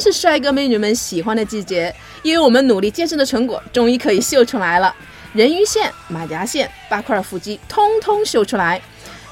[0.00, 4.94] 是帅哥美女们喜欢的季节，因为我们努力健身的成果终于可以秀出来了，
[5.34, 8.80] 人鱼线、马甲线、八块腹肌，通通秀出来。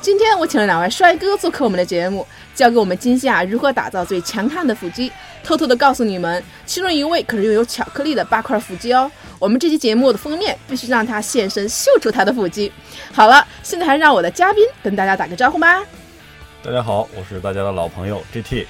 [0.00, 5.10] 今天我请了两位帅哥做客我们的节目，教给我们今夏如何打造最强悍的腹肌。
[5.42, 9.10] 偷偷的告诉你们，其中一位可是拥有巧克力的八块腹肌哦。
[9.38, 12.70] 我们这期节目的封面必须让他现身秀出他的腹肌。
[13.12, 15.82] 好了，现在还让我的嘉宾跟大家打个招呼吧。
[16.62, 18.66] 大家好，我是大家的老朋友 GT。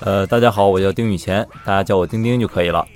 [0.00, 2.86] 呃，大家好，我叫丁雨前，大家叫我丁丁就可以了。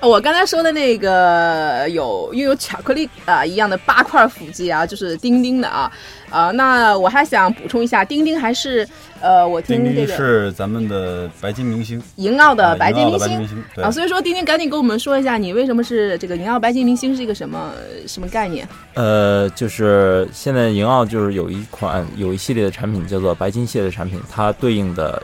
[0.00, 5.92] 我刚才说的那个有拥有巧克力啊、一样的八块腹肌啊，就是丁丁的啊
[6.30, 8.88] 啊、那我还想补充一下，丁丁还是
[9.20, 17.70] 呃，我听丁丁这个是咱们的白金明星，银奥的啊白金明星啊，所以说丁丁赶紧跟我们说一下，你为什么是这个银奥白金明星是一个什么
[18.06, 18.66] 什么概念？
[18.94, 25.22] 呃，就是现在银奥就是有一款有一系列的产品叫做白金系列的产品，它对应的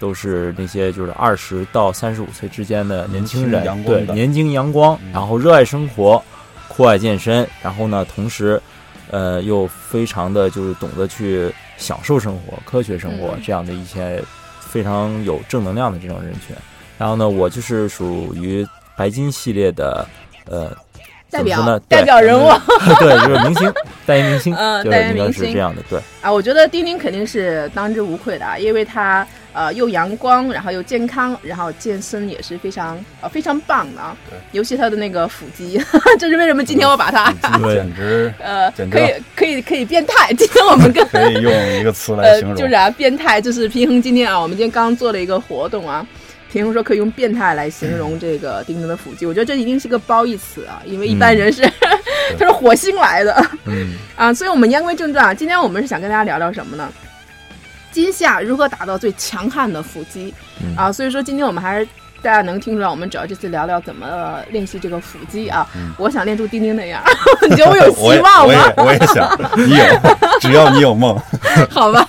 [0.00, 6.20] 都是那些就是二十到三十五岁之间的年轻人对年轻阳光，嗯然后热爱生活，
[6.66, 8.60] 酷爱健身，然后呢，同时
[9.10, 14.20] 呃又非常的就是懂得去享受生活、科学生活嗯这样的一些
[14.58, 16.56] 非常有正能量的这种人群。
[16.98, 20.06] 然后呢，我就是属于白金系列的
[20.46, 20.74] 呃。
[21.32, 21.78] 代表呢？
[21.88, 22.50] 代表人物
[22.98, 23.72] 对，就是明星，
[24.04, 25.96] 代言明星，嗯就是应该代言明星是这样的，对。
[26.20, 34.38] 啊，我觉得丁丁肯定是当之无愧的啊，因为他呃又阳光，然后又健康，然后健身也是非常呃非常棒的啊对。
[34.52, 35.80] 尤其他的那个腹肌，
[36.18, 40.32] 这是为什么今天我把他对 简直呃简直可以可以可以变态。
[40.38, 42.56] 今天我们跟可以用一个词来呃形容。
[42.56, 46.06] 就是啊变态，就是平衡今天啊，我们今天刚做了一个活动啊。
[46.52, 51.62] 平衡说可以用变态来形容这个丁丁的腹肌，我觉得这一定是个褒义词啊，因为一般人是、
[52.36, 56.92] 他是火星来的，嗯，啊，所以我们言归正传啊，今天我们是想跟大家聊聊什么呢？
[57.92, 60.92] 今夏如何打造最强悍的腹肌、嗯啊？
[60.92, 61.86] 所以说今天我们还是
[62.22, 65.66] 大家能听出来，我们主要这次聊聊怎么练习这个腹肌啊。
[65.74, 67.02] 嗯我想练出丁丁那样，
[67.48, 68.46] 你觉得我有希望吗？
[68.46, 69.84] 我也我也想，你有，
[70.40, 71.18] 只要你有梦。
[71.70, 72.06] 好吧，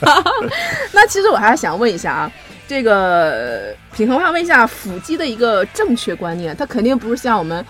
[0.94, 2.32] 那其实我还是想问一下啊，
[2.68, 7.66] 这个品衡，我想问一下腹肌的一个正确观念，它肯定不是像我们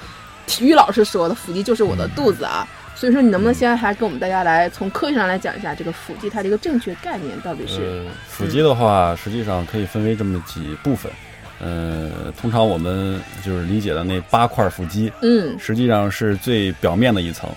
[0.45, 2.67] 体育老师说的，腹肌就是我的肚子啊。
[3.01, 7.81] 所以说，你能不能先还跟我们大家来从科学上来讲一下这个腹肌它的一个正确概念到底是？
[7.81, 11.11] 呃，腹肌的话，实际上可以分为这么几部分。
[11.59, 17.49] 呃，通常我们就是理解的那八块腹肌，嗯实际上是最表面的一层，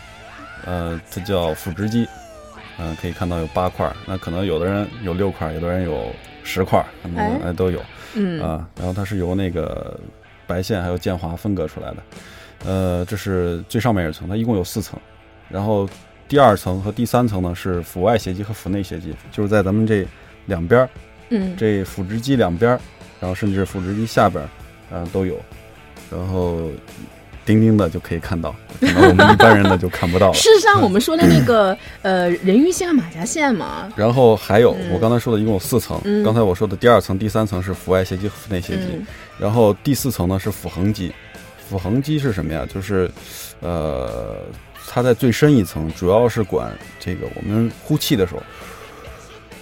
[0.65, 2.09] 呃，它叫腹直肌。
[2.79, 6.11] 嗯、可以看到有八块，那可能有的人有六块，有的人有
[6.43, 7.85] 十块，可能哎呃都有。
[8.15, 10.01] 嗯啊，然后它是由那个
[10.47, 11.97] 白线还有间华分割出来的。
[12.65, 14.99] 呃，这是最上面一层，它一共有四层，
[15.55, 15.89] 然后
[16.27, 20.05] 第二层和第三层呢是腹外斜肌和腹内斜肌，就是在咱们这
[20.47, 20.89] 两边儿，
[21.29, 21.55] 嗯。
[21.57, 22.81] 这腹直肌两边儿，
[23.21, 24.49] 然后甚至腹直肌下边儿，
[24.91, 25.39] 嗯、都有，
[26.11, 26.73] 然后
[27.47, 30.35] 钉钉的就可以看到，可能我们一般人的就看不到了。
[30.35, 34.91] 事实上，我们说的那个呃人鱼线和马甲线嘛，然后还有嗯。
[34.93, 36.25] 我刚才说的一共有四层，嗯。
[36.25, 39.07] 刚才我说的第二层、第三层是腹外斜肌和腹内斜肌，嗯。
[39.39, 41.13] 然后第四层呢是腹横肌，
[41.69, 42.67] 腹横肌是什么呀？
[42.75, 43.09] 就是，
[43.61, 44.39] 呃，
[44.89, 48.43] 它在最深一层，主要是管这个我们呼气的时候，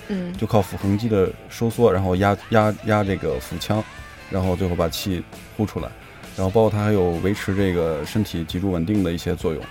[0.08, 0.32] 嗯。
[0.34, 3.82] 就靠腹横肌的收缩，然后压压压这个腹腔，
[4.30, 5.22] 然后最后把气
[5.56, 5.88] 呼出来，
[6.36, 9.62] 然后包括它还有维持这个身体脊柱稳定的一些作用，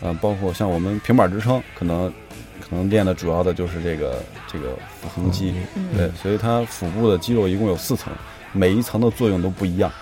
[0.00, 2.12] 嗯、包括像我们平板支撑，可能
[2.60, 5.96] 可能练的主要的就是这个这个腹横肌，嗯。
[5.96, 8.12] 对，所以它腹部的肌肉一共有四层，
[8.52, 9.92] 每一层的作用都不一样。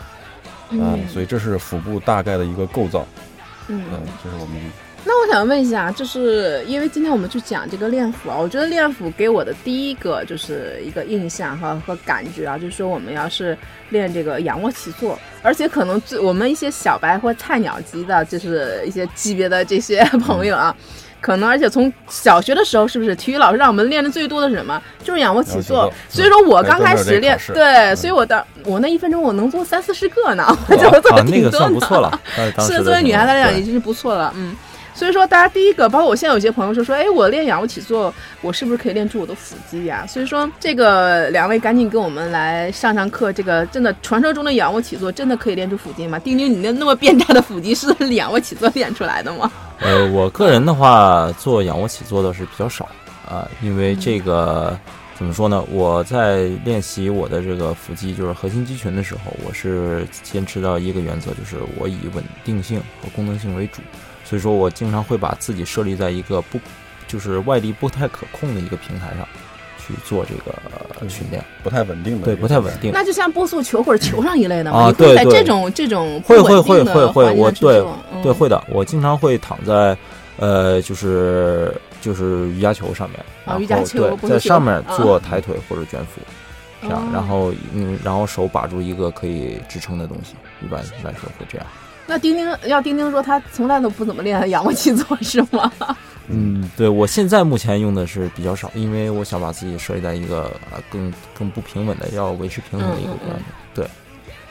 [0.80, 3.06] 啊、所以这是腹部大概的一个构造，
[3.68, 3.84] 嗯。
[3.92, 4.56] 嗯，这是我们
[5.06, 13.56] 那我想问一下，就是因为今天我们去讲这个练腹啊，我觉得练腹给我的第一个就是一个印象和和感觉啊，就是说我们要是
[13.90, 20.74] 练这个仰卧起坐，而且可能最我们一些小白或菜鸟级的，就是一些级别的这些 朋友啊。
[21.20, 24.82] 可能，而且从小学的时候，是不是体育老师让我们练的最多的是什么？
[25.02, 31.58] 就是仰卧起坐所以说我刚开始练对，所以我的我那一分钟我能做三四十个呢，我觉得做啊，那个的挺多的。
[31.58, 32.20] 算不错了。
[32.60, 34.54] 是作为女孩子来讲已经是不错了，嗯。
[34.94, 40.06] 所以说，大家第一个，包括我现在有些朋友就说，哎，我练仰卧起坐，我是不是可以练出我的腹肌呀？
[40.06, 43.32] 所以说，这个两位赶紧跟我们来上上课。
[43.32, 46.16] 这个真的，传说中的仰卧起坐真的可以练出腹肌吗？
[46.20, 49.50] 丁丁，你那那么变态的腹肌是仰卧起坐练出来的吗？
[49.80, 52.88] 呃，我个人的话，做仰卧起坐的是比较少
[53.28, 54.78] 啊，因为这个
[55.18, 55.60] 怎么说呢？
[55.72, 63.82] 我在练习我的这个腹肌，就是核心肌群的时候，我是坚持到一个原则，就是我以稳定性和功能性为主。
[64.24, 66.58] 所以说我经常会把自己设立在一个不，
[67.06, 69.28] 就是外力不太可控的一个平台上，
[69.78, 72.90] 去做这个训练，不太稳定的，对，不太稳定。
[72.92, 77.84] 那就像波速球或者球上一类的嘛，啊，对对，这种这种会会会会会，我对
[78.22, 79.96] 对会的，我经常会躺在，
[80.38, 86.22] 呃，就是就是瑜伽球上面，啊，瑜伽球在上面做抬腿或者卷腹，
[86.80, 90.34] 这样，然后嗯，然后手把住一个可以支撑的东西，
[90.64, 91.66] 一般来说会这样。
[92.06, 95.70] 那丁丁要丁丁说他从来都不怎么练仰卧起坐是吗？
[96.28, 103.44] 嗯，对我现在目前用的是比较少，因为我想把自己设立在一个呃更更不平稳的，要维持平衡的一个状态。
[103.74, 103.86] 对。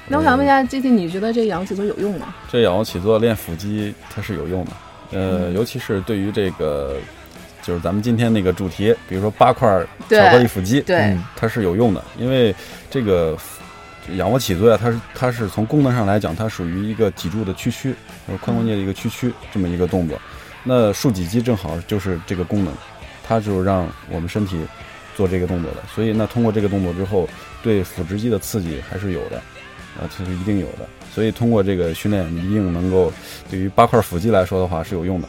[0.07, 2.35] 那我想问一下，最近你觉得这仰卧起坐有用吗？
[2.51, 4.71] 这仰卧起坐练腹肌它是有用的，
[5.11, 6.97] 呃，尤其是对于这个
[7.63, 9.67] 就是咱们今天那个主题，比如说八块
[10.09, 12.53] 巧克力腹肌，对，它是有用的，因为
[12.89, 13.37] 这个。
[14.15, 17.95] 仰卧起坐呀，它是它是从功能上来讲，它属于一个脊柱的屈曲，
[18.27, 20.19] 呃，髋关节的一个屈曲这么一个动作。
[20.63, 22.73] 那竖脊肌正好就是这个功能，
[23.25, 24.57] 它就是让我们身体
[25.15, 25.83] 做这个动作的。
[25.93, 27.27] 所以，那通过这个动作之后，
[27.61, 29.41] 对腹直肌的刺激还是有的，
[29.99, 30.87] 啊，这是一定有的。
[31.13, 33.11] 所以，通过这个训练，一定能够
[33.49, 35.27] 对于八块腹肌来说的话是有用的。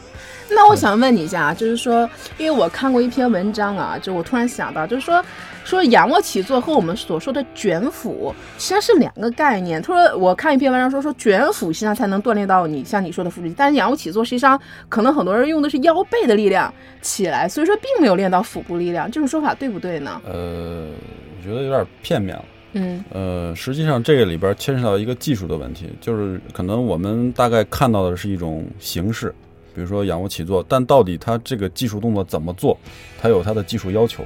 [0.49, 5.23] 那我想问你一下啊，就是说，因为我看过一篇文章啊，就我突然想到，就是说，
[5.63, 9.81] 说仰卧起坐和我们所说的卷腹实际上是两个概念。
[9.81, 16.71] 他说，我看一篇文章说，说卷腹实际上才能锻炼到你像你说的腹肌，但是仰卧起坐实际上可能很多人用的是腰背的力量
[17.01, 20.21] 起来，所以说并没有练到腹部力量，这种说法对不对呢？
[20.25, 20.87] 呃，
[21.37, 22.45] 我觉得有点片面了。
[22.75, 23.03] 嗯。
[23.11, 29.33] 呃，实际上这个里边牵涉到一个技术的问题，就是可能我们大概看到的是一种形式。
[29.73, 32.77] 比如说仰卧起坐，但到底它这个技术动作怎么做，
[33.21, 34.23] 它有它的技术要求。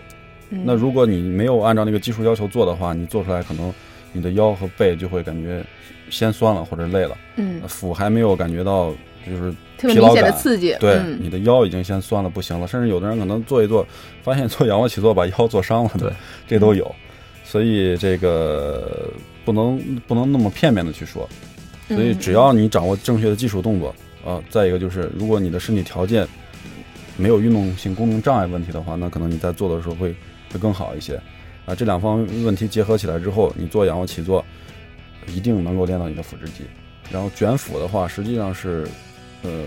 [0.48, 3.74] 那如果你没有按照那个技术要求做的话，你做出来可能
[4.12, 5.64] 你的腰和背就会感觉
[6.12, 7.18] 先酸了或者累了。
[7.38, 8.92] 嗯，腹还没有感觉到
[9.28, 10.76] 就是特别明显的刺激。
[10.80, 13.84] 对，你的腰已经先酸了不行了，甚至有的人可能做一做，
[14.22, 15.92] 发现做仰卧起坐把腰做伤了。
[15.98, 16.12] 对，
[16.48, 16.96] 这都有。
[17.50, 19.12] 所以这个
[19.44, 21.28] 不能不能那么片面的去说。
[21.88, 23.94] 所以只要你掌握正确的技术动作。
[24.24, 26.28] 啊，再一个就是，如果你的身体条件
[27.16, 30.14] 没有运动性功能障碍问题的话，那可能你在做的时候会
[30.52, 31.16] 会更好一些。
[31.66, 34.44] 啊，这两方问题结合起来之后，你做仰卧起坐
[35.26, 36.66] 一定能够练到你的腹直肌。
[37.10, 38.86] 然后卷腹的话，实际上是，
[39.42, 39.64] 呃，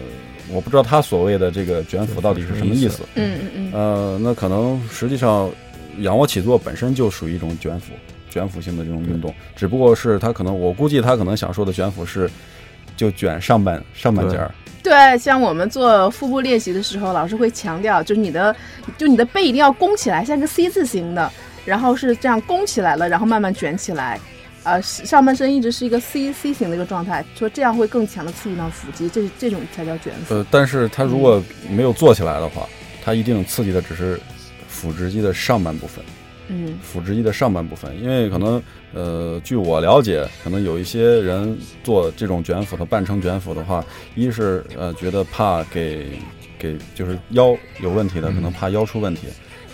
[0.50, 3.04] 我不知道他所谓的这个卷腹到底是什么意思。
[3.14, 3.72] 嗯嗯嗯。
[3.72, 5.50] 呃，那可能实际上
[5.98, 7.92] 仰卧起坐本身就属于一种卷腹、
[8.30, 12.30] 卷腹性的这种运动，只不过是他可能，我估计他可能想说的卷腹是。
[12.94, 18.54] 就卷上半上半截儿，对，像我们做腹部练习的时候，老师会强调，就是你的，
[18.98, 21.32] 就你的背一定要弓起来，像个 C 字形的，
[21.64, 24.20] 然后是这样弓起来了，然后慢慢卷起来，
[24.62, 30.34] 呃，上半身一直是一个 C C 型的一个状态，说这样会更强的刺激到腹肌，这这种才叫卷腹。
[30.34, 32.68] 呃，但是他如果没有做起来的话，
[33.02, 34.20] 它一定刺激的只是
[34.82, 36.04] 腹直肌的上半部分。
[36.48, 38.60] 嗯，腹直肌的上半部分，因为可能，
[38.92, 43.82] 呃，据我了解，可能有一些人做这种卷腹的半程卷腹的话，
[44.16, 46.18] 一是呃觉得怕给
[46.58, 49.28] 给就是腰有问题的，可能怕腰出问题，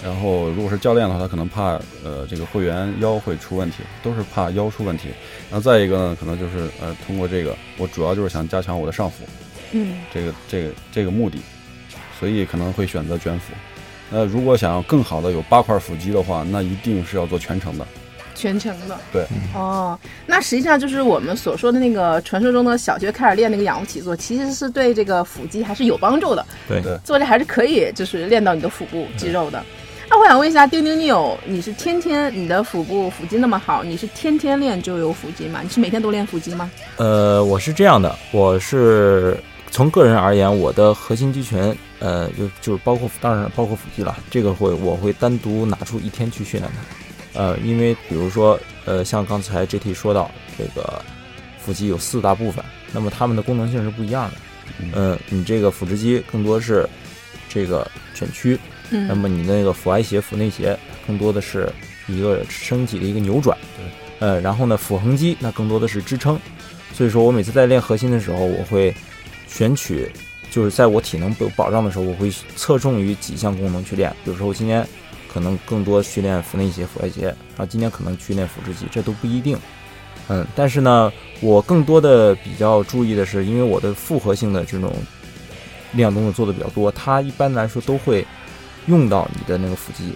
[0.04, 5.08] 然后如果是教练的话，他可能怕呃这个会员腰会出问题，都是怕腰出问题。
[5.50, 9.24] 然后再一个呢，可能就是呃通过这个，我主要就是想加强我的上腹，
[9.72, 11.38] 嗯，这个这个这个目的，
[12.20, 13.54] 所以可能会选择卷腹。
[14.10, 17.86] 那如果想要更好的有八块腹肌的话，那一定是要做全程的，
[18.34, 18.96] 全程的。
[19.12, 26.46] 对，哦，那实际上就是我们所说的那个传说中的小学开始练那个仰卧起坐，其实是对这个腹肌还是有帮助的。
[26.66, 29.62] 对，做这还是可以，就是练到你的腹部肌肉的。
[30.08, 35.60] 那我想问一下，丁丁，你有你是天天你的腹部腹肌那么好，你是天天练就有腹肌吗？
[35.62, 36.70] 你是每天都练腹肌吗？
[36.96, 39.36] 呃，我是这样的，我是。
[39.70, 46.72] 从个人而言，我的核心肌群，呃，就就是包括当然包括腹肌了，这个会我会单独拿出一天去训练
[47.34, 51.00] 它，呃，因为比如说，呃，像刚才 JT 说到这个
[51.58, 54.36] 腹肌有四大部分，那么它们的功能性是不一样的，
[54.94, 56.88] 嗯，你这个腹直肌更多是
[57.48, 58.58] 这个卷曲，
[58.90, 61.70] 那么你那个腹外斜、腹内斜更多的是
[62.08, 63.56] 一个身体的一个扭转，
[64.18, 66.38] 呃，然后呢，腹横肌那更多的是支撑，
[66.94, 68.92] 所以说我每次在练核心的时候，我会。
[69.48, 70.08] 选取
[70.50, 74.14] 就是在我体能有保障的时候，我会侧重于几项功能去练。
[74.24, 74.86] 比如说我今天
[75.32, 79.58] 可能更多训练腹内斜、腹外斜，然后今天可能去练腹直肌，这都不一定。
[80.28, 84.92] 嗯，但是呢，我更多的比较注意的是，因为我的复合性的这种
[85.92, 88.26] 力量动作做的比较多，它一般来说都会
[88.86, 90.12] 用到你的那个腹肌。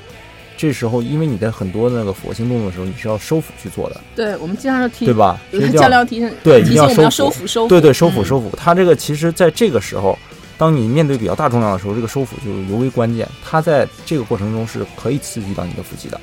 [0.63, 5.37] 这时候，因为你在很多那个俯卧撑动作的时候，你是要收腹去做的，对，我们经常要提，对吧？
[5.51, 8.49] 呃所以教练提醒，对一定要收腹收腹对对，收腹嗯收腹。
[8.57, 10.17] 它这个其实在这个时候，
[10.57, 13.29] 当你面对比较大重量的时候，这个收腹就尤为关键。
[13.45, 16.21] 它在这个过程中是可以刺激到你的腹肌的。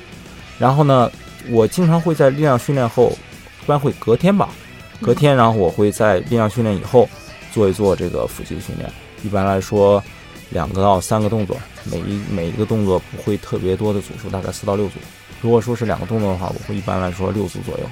[0.58, 1.12] 然后呢，
[1.50, 3.12] 我经常会在力量训练后，
[3.62, 4.48] 一般会隔天吧，
[5.02, 7.06] 隔天，然后我会在力量训练以后
[7.52, 8.90] 做一做这个腹肌的训练。
[9.22, 10.02] 一般来说，
[10.50, 14.94] 两个到三个动作，每一每一个动作不会特别多的组数，大概四到六组。
[15.40, 17.84] 如果说是两个动作的话，我会一般来说六组左右，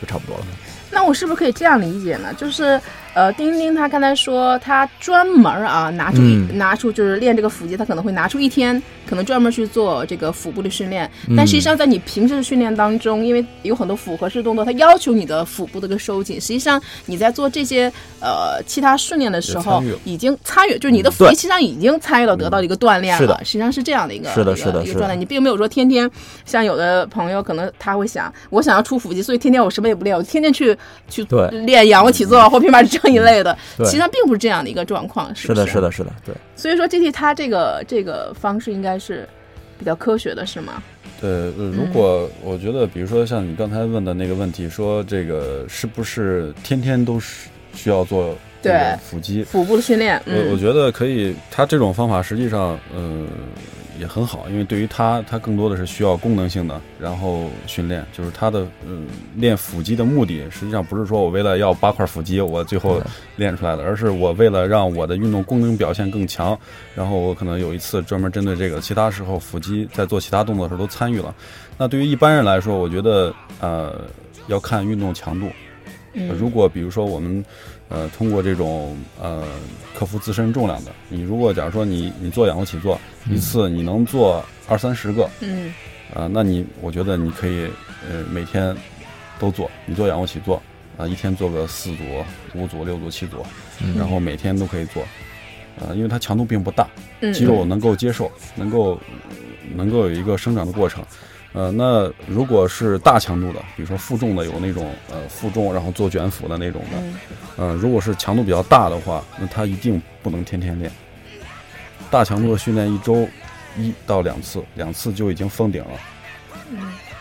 [0.00, 0.46] 就差不多了。
[0.90, 2.34] 那我是不是可以这样理解呢？
[2.34, 2.80] 就是
[3.14, 11.08] 呃，丁丁他刚才说他专门儿啊拿出一、嗯拿出就是练这个腹肌，他可能会拿出一天，可能专门去做这个腹部的训练。
[11.36, 16.40] 但实际上在你平时的训练当中，因为有很多复合式动作，它要求你的腹部的一个收紧。
[16.40, 23.20] 实际上你在做这些呃其他训练的时候已经参与，就是你的腹肌对实际上已经参与了得到一个锻炼了。
[23.20, 25.14] 是的实际上是这样的一个是的一个是的一个状态。
[25.14, 26.10] 你并没有说天天
[26.44, 30.76] 像有的朋友可能他会想，我想要出腹肌，所以天天我什么也不练，我天天去
[31.08, 31.24] 去
[31.66, 36.34] 练仰卧起坐或平板支撑一类的，其实它并不是这样的一个状况，是的，是的，是的，对。
[36.56, 39.28] 所以说，G T 它这个这个方式应该是
[39.78, 40.82] 比较科学的，是吗？
[41.20, 49.42] 对，呃如果我觉得，比如说像你刚才问的那个问题，说这个是不是天天都是需要做这对个腹肌？
[49.42, 53.26] 腹部的训练，我我嗯，觉得可以，它这种方法实际上，呃，
[53.98, 63.02] 也很好，因为对于他，他更多的是需要功能性的，然后训练，就是他的，嗯、练腹肌的目的，实际上不是说我为了要八块腹肌，我最后
[63.36, 66.58] 练出来的，而是我为了让我的运动功能表现更强，
[66.94, 71.34] 然后我可能有一次专门针对这个，其他时候腹肌在做其他动作的时候都参与了。
[71.76, 74.00] 那对于一般人来说，我觉得，呃，
[74.46, 75.46] 要看运动强度，
[76.14, 77.44] 嗯如果比如说我们
[77.88, 79.44] 呃通过这种呃
[79.94, 85.72] 克服自身重量的，你如果假如说你你做仰卧起坐，嗯一次你能做二三十个嗯
[86.14, 87.68] 啊、那你我觉得你可以
[88.08, 88.74] 呃每天
[89.38, 90.62] 都做，你做仰卧起坐
[90.96, 92.02] 啊、一天做个四组、
[92.54, 93.44] 五组、六组、七组，
[93.80, 95.02] 嗯然后每天都可以做，
[95.80, 96.88] 啊、因为它强度并不大，
[97.20, 98.98] 嗯，肌肉能够接受，能够
[99.74, 101.04] 能够有一个生长的过程。
[101.52, 110.90] 呃，那如果是大强度的，比如说负重的，有那种呃负重然后做卷腹的那种的，嗯呃，如果是强度比较大的话，那他一定不能天天练。
[112.10, 113.28] 大强度的训练一周
[113.76, 115.90] 一到两次，两次就已经封顶了。
[116.70, 116.78] 嗯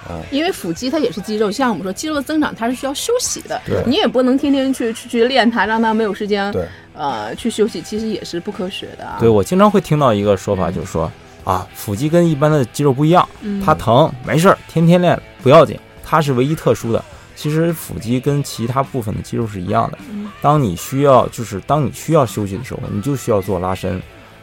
[0.10, 9.18] 哦，因为腹肌它也是肌肉，像我们说肌肉的增长它是需要休息的，对你也不能天天去去去练它，让它没有时间对，呃去休息，其实也是不科学的啊。
[9.20, 11.12] 对，我经常会听到一个说法，就是说
[11.48, 17.02] 啊，腹肌跟一般的肌肉不一样，嗯它疼没事儿，天天练不要紧，它是唯一特殊的。
[17.38, 24.02] 其实腹肌跟其他部分的肌肉是一样的嗯，当你需要就是当你需要休息的时候，你就需要做拉伸，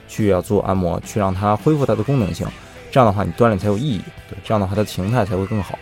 [0.09, 2.47] 去要做按摩，去让它恢复它的功能性。
[2.91, 4.01] 这样的话，你锻炼才有意义。
[4.31, 5.79] 对，这样的话，它的形态才会更好。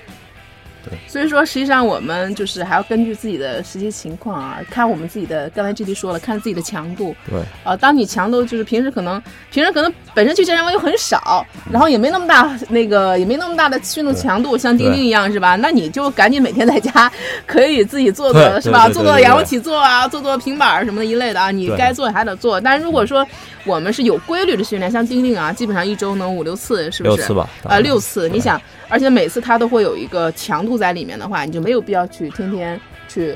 [1.07, 7.15] 所以说，实际上我们就是还要根据自己的实际情况啊，看我们自己的，刚才 G D 说了，看自己的强度。
[7.29, 15.57] 对，啊，当你强度就是平时可能平时可能本身去健身房又很少，然后也没那么大那个也没那么大的运动强度，像丁丁一样是吧？
[15.57, 17.11] 那你就赶紧每天在家
[17.47, 18.89] 可以自己做做是吧？
[18.89, 22.61] 做做仰卧起坐啊，做做平板儿什么的一类的啊，你该做还得做。
[22.61, 23.27] 但是如果说
[23.65, 27.17] 我们是有规律的训练，像丁丁啊，基本上一周能五六次，是不是？
[27.17, 28.61] 六次吧，啊，六次，你想，
[28.93, 33.35] 而且每次它都会有一个强度在里面的话，你就没有必要去天天去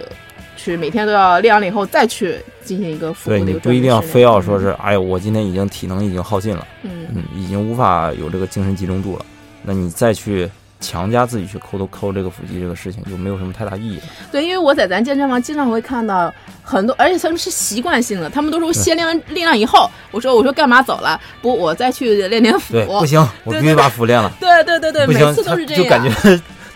[0.54, 6.66] 去每天都要练完了以后再去进行一个腹部对不一定要非要说是，哎呀，我今天已经体能已经耗尽了。
[6.82, 9.24] 嗯嗯，已经无法有这个精神集中度了，
[9.62, 10.46] 那你再去
[10.80, 14.02] 强加自己去抠都抠这个腹肌这个事情，就没有什么太大意义了。
[14.30, 21.18] 对，因为我在咱健身房经常会看到很多，而且他们是习惯性的，他们都说先练完力量以后，我说我说干嘛走了？
[21.40, 22.72] 不，我再去练练腹。
[22.72, 24.30] 对，不行，我必须把腹练了。
[24.38, 25.82] 对对对对，每次都是这样。
[25.82, 26.10] 就感觉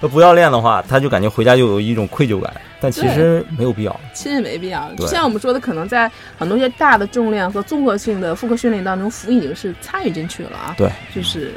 [0.01, 4.01] 他 不要练的话，他就感觉回家就有一种愧疚感，但其实没有必要。
[4.15, 10.75] 其实没必要，就像我们说的，可能在很多些大的重量和综合性的复合训练当中，腹已经是参与进去了啊。
[10.77, 11.53] 对，就是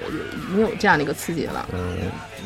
[0.53, 1.67] 没有这样的一个刺激了。
[1.73, 1.97] 嗯，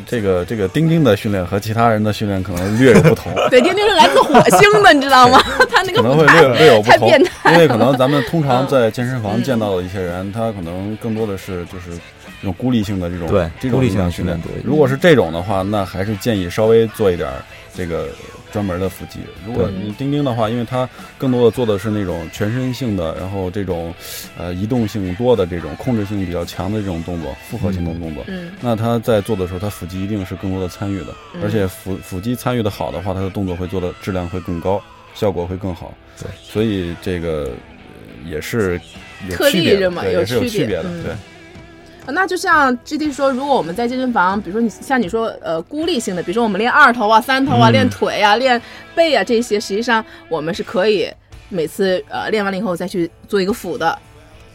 [0.06, 3.34] 这个这个钉钉的训练和其他人的训练可能略有不同。
[3.50, 5.42] 对，丁丁是来自火星的，你知道吗？
[5.72, 11.92] 他那个可能会太略有略有不同太变态，因为可能咱们通常嗯在健身房嗯见到的一些人，他可能更多的是就是
[12.40, 14.52] 这种孤立性的这种对这种孤立性的力量训练对。
[14.64, 17.36] 如果是这种的话，那还是建议稍微做一点儿
[17.74, 18.08] 这个
[18.52, 19.20] 专门的腹肌。
[19.46, 20.88] 如果你钉钉的话，因为它
[21.18, 23.94] 更多的做的是那种全身性的，然后这种
[24.38, 28.24] 呃移动性多的这种控制性比较强的这种动作，复合性的动作。
[28.28, 34.82] 嗯那他在做的时候，他腹肌一定是更多的参与的，嗯而且腹腹肌参与的好的话，他的动作会做的质量会更高，
[35.14, 35.94] 效果会更好。
[36.20, 37.52] 对，所以这个
[37.94, 38.80] 呃也是
[39.30, 41.14] 有区别的，例是吗有对，也是有区别的，嗯对。
[42.14, 48.62] 那就像 G D 说，如果我们在健身房，比如说你像你说呃孤立性的，比如说我们练二头啊、三头啊、嗯练腿啊、练
[48.96, 51.10] 背啊这些，实际上我们是可以
[51.50, 53.98] 每次呃练完了以后再去做一个辅的，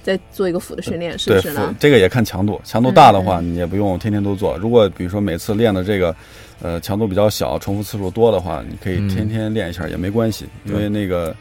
[0.03, 1.75] 再做一个腹的训练，是不，是呢？
[1.79, 4.57] 这个也看强度，强度大的话，嗯你也不用天天都做。
[4.57, 6.15] 如果比如说每次练的这个，
[6.63, 11.35] 呃，强度比较小，重复次数多的话，你可以嗯天天练一下也没关系，因为那个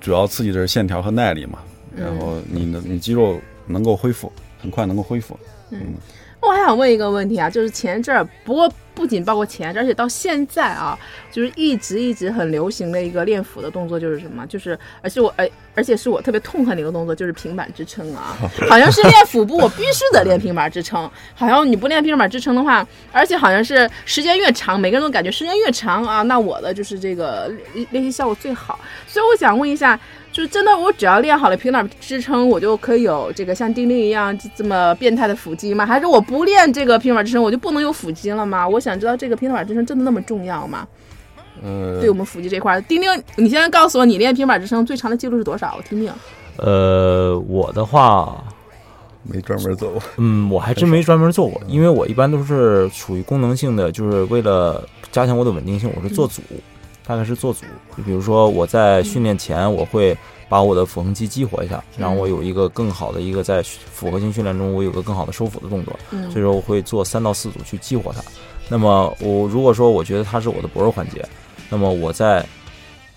[0.00, 1.60] 主要刺激的是线条和耐力嘛。
[1.94, 5.38] 嗯然后你的你肌肉能够恢复，很快能够恢复。
[5.70, 5.94] 嗯
[6.42, 10.96] 我还想问一个问题啊，就是前阵儿，不过不仅包括前阵，而且到现在啊，
[11.32, 14.46] 就是一直一直很流行的一个练腹的动作就是什么？
[14.46, 18.36] 就是而且我而而且是我特别痛恨的一个动作，就是平板支撑啊。
[18.68, 21.10] 好像是练腹部，我必须得练平板支撑。
[21.34, 28.78] 好像你不练平板支撑的话，而且好像是时间越长，每个人都感觉时间越长啊，那我的就是这个练练习效果最好。
[29.08, 29.98] 所以我想问一下，
[30.36, 35.86] 就真的，我只要练好了平板支撑，我就可以有这个像丁丁一样这么变态的腹肌吗？
[35.86, 38.68] 还是我不练这个平板支撑，我就不能有腹肌了吗？
[38.68, 40.86] 我想知道这个平板支撑真的那么重要吗？
[41.62, 45.74] 嗯，对我们腹肌这块，丁丁，你现在告诉我，你练平板支撑最长的记录是多少？
[45.78, 46.12] 我听听。
[46.58, 48.44] 呃，我的话，
[49.22, 50.02] 没专门做过。
[50.18, 56.42] 嗯，我还真没专门做过，因为我一般都是属于功能性的，就是为了加强我的稳定性，我是做组，
[57.06, 57.64] 大概是做组。
[57.96, 60.16] 就比如说我在训练前，我会
[60.48, 65.98] 把我的腹横肌激活一下，让我有一个更好的一个在复合性训练中，我有个更好的收腹的动作。
[66.10, 68.22] 嗯所以说我会做三到四组去激活它。
[68.68, 71.24] 那么我如果说我觉得它是我的薄弱环节，
[71.68, 72.44] 那么我在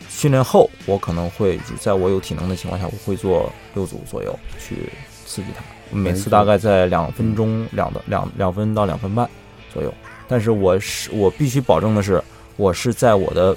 [0.08, 4.89] 训练后，我可能会在我有体能的情况下，我会做六组左右去
[5.25, 5.63] 刺激它，
[5.96, 9.30] 每次大概在两分钟两的两两分到两分半
[9.73, 9.93] 左右。
[10.28, 12.23] 但是我是我必须保证的是，
[12.56, 13.56] 我是在我的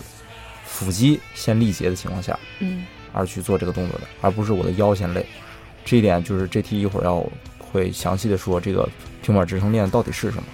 [0.83, 5.25] 腹肌先力竭的情况下，嗯而去做这个动作的，而不是我的腰先累。
[5.85, 7.25] 这一点就是这题一会儿要
[7.59, 8.89] 会详细的说这个
[9.23, 10.45] 平板支撑练到底是什么。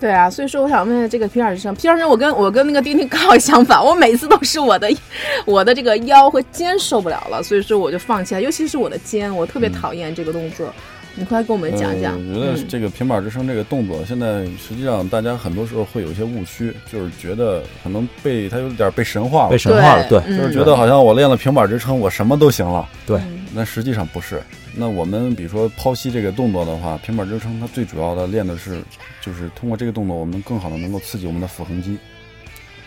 [0.00, 4.90] 对啊，所以说我想问问这个平板支撑，平板支撑我跟我跟那个丁丁刚好相反，我每次都是我的
[5.46, 10.74] 我的这个腰和肩受不了了，所以说我就放弃了，尤其是我的肩，我特别讨厌这个动作。
[11.16, 12.20] 你快跟我们讲讲。
[12.20, 22.88] 嗯我觉得嗯这个平板支撑这个动作，现在实际上大家很多时候会有一些误区，就是觉得可能被它有点被神化了被，神化了，对，嗯就是觉得好像我练了平板支撑，我什么都行了。
[23.06, 24.42] 对嗯那实际上不是。
[24.76, 28.82] 那我们比如说剖析这个动作的话，平板支撑它最主要的练的是，
[29.20, 31.96] 就是通过这个动作，我们更好的能够刺激我们的腹横肌。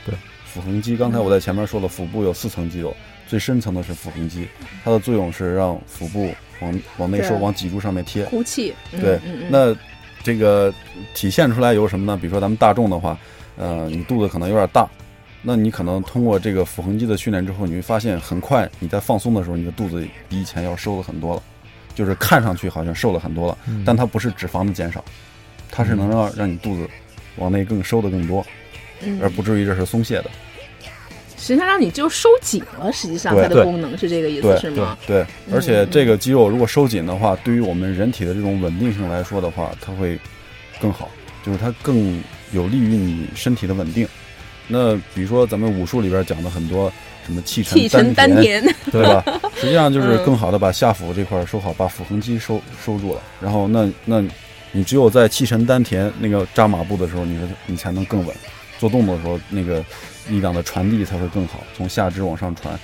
[0.05, 0.13] 对，
[0.45, 2.93] 腹横肌，刚才我在前面说了，腹部有四层肌肉，
[3.27, 4.47] 最深层的是腹横肌，
[4.83, 8.25] 它的作用是让腹部往往内收，往脊柱上面贴。
[8.25, 8.73] 呼气。
[8.93, 9.75] 嗯对那
[10.23, 10.73] 这个
[11.13, 12.17] 体现出来有什么呢？
[12.19, 13.17] 比如说咱们大众的话，
[13.57, 14.89] 呃，你肚子可能有点大，
[15.41, 21.43] 那你可能通过这个腹横肌的训练之后，你会发现很快你在放松的时候，你的肚子比以前要瘦了很多了，
[21.95, 25.03] 就是看上去好像瘦了很多了，嗯但它不是脂肪的减少，
[25.71, 26.89] 它是能让让你肚子
[27.37, 28.45] 往内更收的更多，
[29.03, 30.31] 嗯而不至于这是松懈的。
[31.47, 34.97] 实际上让你就收紧了，实际上它的功能是这个意思是吗？
[35.07, 40.19] 对，嗯而且这个肌肉如果收紧的话，对于我们人体的这种稳定性来说的话，它会
[40.81, 41.09] 更好，
[41.45, 44.05] 就是它更有利于你身体的稳定。
[44.67, 46.91] 那比如说咱们武术里边讲的很多
[47.25, 49.23] 什么气沉气沉丹丹田，对吧？
[49.55, 53.21] 实际上就是嗯更好的把下腹这块收好，把腹横肌收收住了。
[53.39, 54.21] 然后那那，
[54.73, 58.35] 你只有在气沉丹田那个扎马步的时候，你的你才能更稳。
[58.79, 59.83] 做动作的时候，那个
[60.27, 62.77] 力量的传递才会更好，从下肢往上传，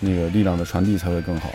[0.00, 1.50] 那个力量的传递才会更好。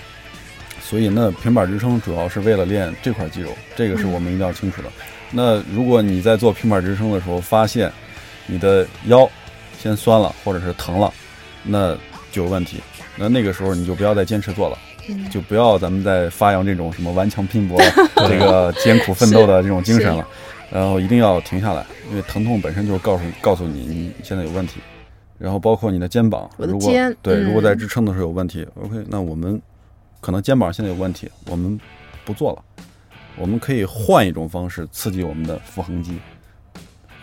[0.81, 4.89] 所以那平板支撑主要是为了练这块肌肉，这个是我们一定要清楚的。
[5.31, 7.91] 那如果你在做平板支撑的时候，发现
[8.45, 9.29] 你的腰
[9.77, 11.13] 先酸了或者是疼了，
[11.63, 11.93] 那
[12.31, 12.81] 就有问题。
[13.17, 14.77] 那那个时候你就不要再坚持做了，
[15.09, 17.77] 嗯就不要咱们再发扬这种什么顽强拼搏、
[18.29, 20.25] 这个艰苦奋斗的这种精神了。
[20.71, 24.79] 然后一定要停下来，因为疼痛本身就是告诉告诉你你现在有问题。
[25.39, 29.61] 然后包括你的肩膀，我的如果对，嗯如果在支撑的时候有问题，OK，那我们
[30.19, 31.79] 可能肩膀现在有问题，我们
[32.25, 32.63] 不做了，
[33.37, 36.17] 我们可以换一种方式刺激我们的腹横肌。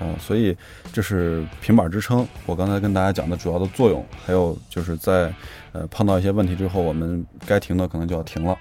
[0.01, 0.57] 啊、所以
[0.93, 5.33] 这是平板支撑，我刚才跟大家讲的主要的作用，还有就是在
[5.73, 8.59] 呃碰到一些问题之后，我们该停的可能就要停了，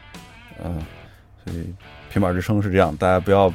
[0.63, 0.80] 嗯、
[1.43, 1.74] 所以
[2.12, 3.54] 平板支撑是这样，大家不要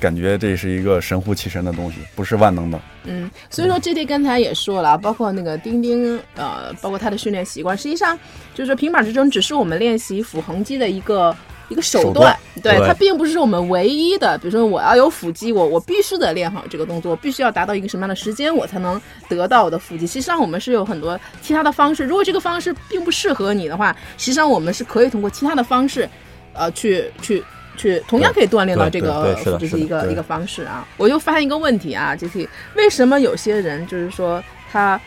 [0.00, 2.80] 感觉这是一个神乎其神的东西，不是万能的。
[3.04, 8.18] 嗯，所以说 J D 刚才也说了，包括那个钉钉，呃，包括他的训练习惯，实际上
[8.54, 11.34] 就是平板支撑只是我们练习腹横肌的一个
[11.68, 14.36] 一个手手段对对它并不是我们唯一的。
[14.38, 20.06] 比如说我要有腹肌，我我必须得练好这个动作，必须要达到一个什么样的时间，我才能得到我的腹肌。
[20.06, 26.08] 实际上我们是有很多其他的方式，如果这个方式并不适合你的话，实际上我们是可以通过其他的方式，
[26.52, 27.42] 呃，去去。
[27.78, 30.86] 去同样可以锻炼到这个腹肌一个一个方式啊。
[30.98, 35.00] 我就发现一个问题啊，就是为什么有些人就是说他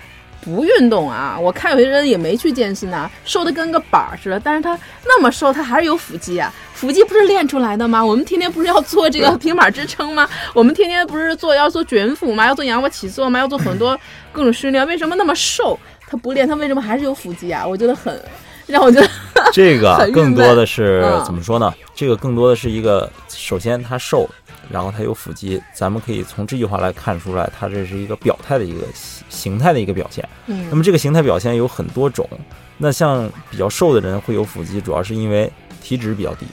[0.44, 1.38] 不运动啊？
[1.40, 6.52] 我看有些人也没去健身啊，瘦的跟个板儿似的，但是他那么瘦，他还是有腹肌啊。
[6.74, 8.04] 腹肌不是练出来的吗？
[8.04, 10.28] 我们天天不是要做这个 平板支撑吗？
[10.56, 12.48] 我们天天不是做要做卷腹吗？
[12.48, 13.38] 要做仰卧起坐吗？
[13.38, 13.96] 要做很多
[14.32, 16.48] 各种训练，为什么那么瘦他不练？
[16.48, 17.64] 他为什么还是有腹肌啊？
[17.64, 18.20] 我觉得很
[18.72, 19.08] 让我觉得
[19.54, 21.74] 这个更多的是嗯怎么说呢？
[21.94, 24.28] 这个更多的是一个，首先他瘦，
[24.70, 30.28] 然后他有腹肌，咱们可以从这句话来看出来，他这是一个表态的一个形形态的一个表现。
[30.46, 32.28] 那嗯么这个形态表现有很多种，
[32.78, 35.52] 那像比较瘦的人会有腹肌，主要是因为
[35.84, 36.46] 体脂比较低，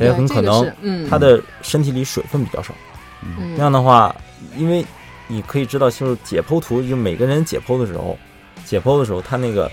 [0.00, 2.74] 也很可能嗯他的身体里水分比较少。
[3.22, 4.14] 嗯那样的话，
[4.56, 4.84] 因为
[5.28, 8.18] 你可以知道，就是解剖图，就每个人解剖的时候，
[8.66, 9.70] 解剖的时候，他那个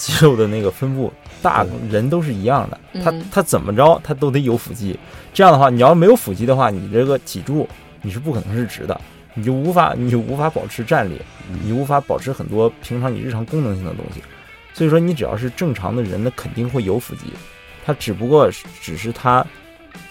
[0.00, 2.80] 肌肉的那个分布，大人都是一样的。
[3.04, 4.98] 他嗯他怎么着，他都得有腹肌。
[5.34, 7.68] 这样的话，你要没有腹肌的话，你这个脊柱
[8.00, 8.98] 你是不可能是直的，
[9.34, 11.20] 你就无法你就无法保持站立，
[11.62, 14.22] 你无法保持很多平常你日常功能性的东西。
[14.72, 17.24] 所以说，你只要是正常的人，那肯定会有腹肌。
[17.84, 19.44] 它只不过是只是它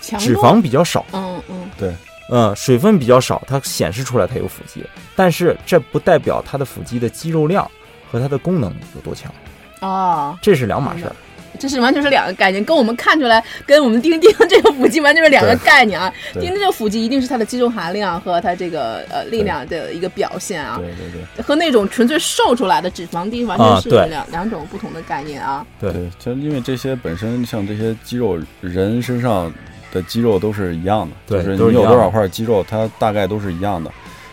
[0.02, 1.04] 脂肪比较少。
[1.14, 1.92] 嗯嗯对
[2.32, 7.70] 嗯，水分比较少，它显示出来它有腹肌，但是这不代表它的腹肌的肌肉量
[8.12, 9.34] 和它的功能有多强，
[9.80, 10.38] 哦。
[10.42, 11.16] 这是两码事儿。
[11.58, 16.10] 这是完全是两个概念，跟我们看出来，跟我们钉钉这个腹肌完全是两个概念啊。
[16.34, 25.66] 对钉钉这个腹肌一定是它的肌肉含量和它这个呃力量的一个表现啊，对对对和那种纯粹瘦出来的脂肪低完全是啊两、两种不同的概念啊。
[25.82, 29.52] 对对，就因为这些本身像这些肌肉，人身上
[29.92, 33.92] 的肌肉都是一样的，对就是你有多少块肌肉，它大概都是一样的。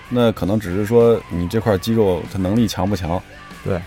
[0.09, 3.21] 那可能只是说你这块肌肉它能力强不强，
[3.65, 3.81] 对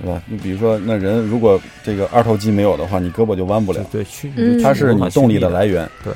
[0.00, 0.22] 对吧？
[0.26, 4.04] 你比如说，那人如果这个二头肌没有的话，你胳膊就弯不了，对，
[4.62, 5.66] 它是你动力的来。
[5.66, 5.88] 源。
[6.04, 6.12] 对，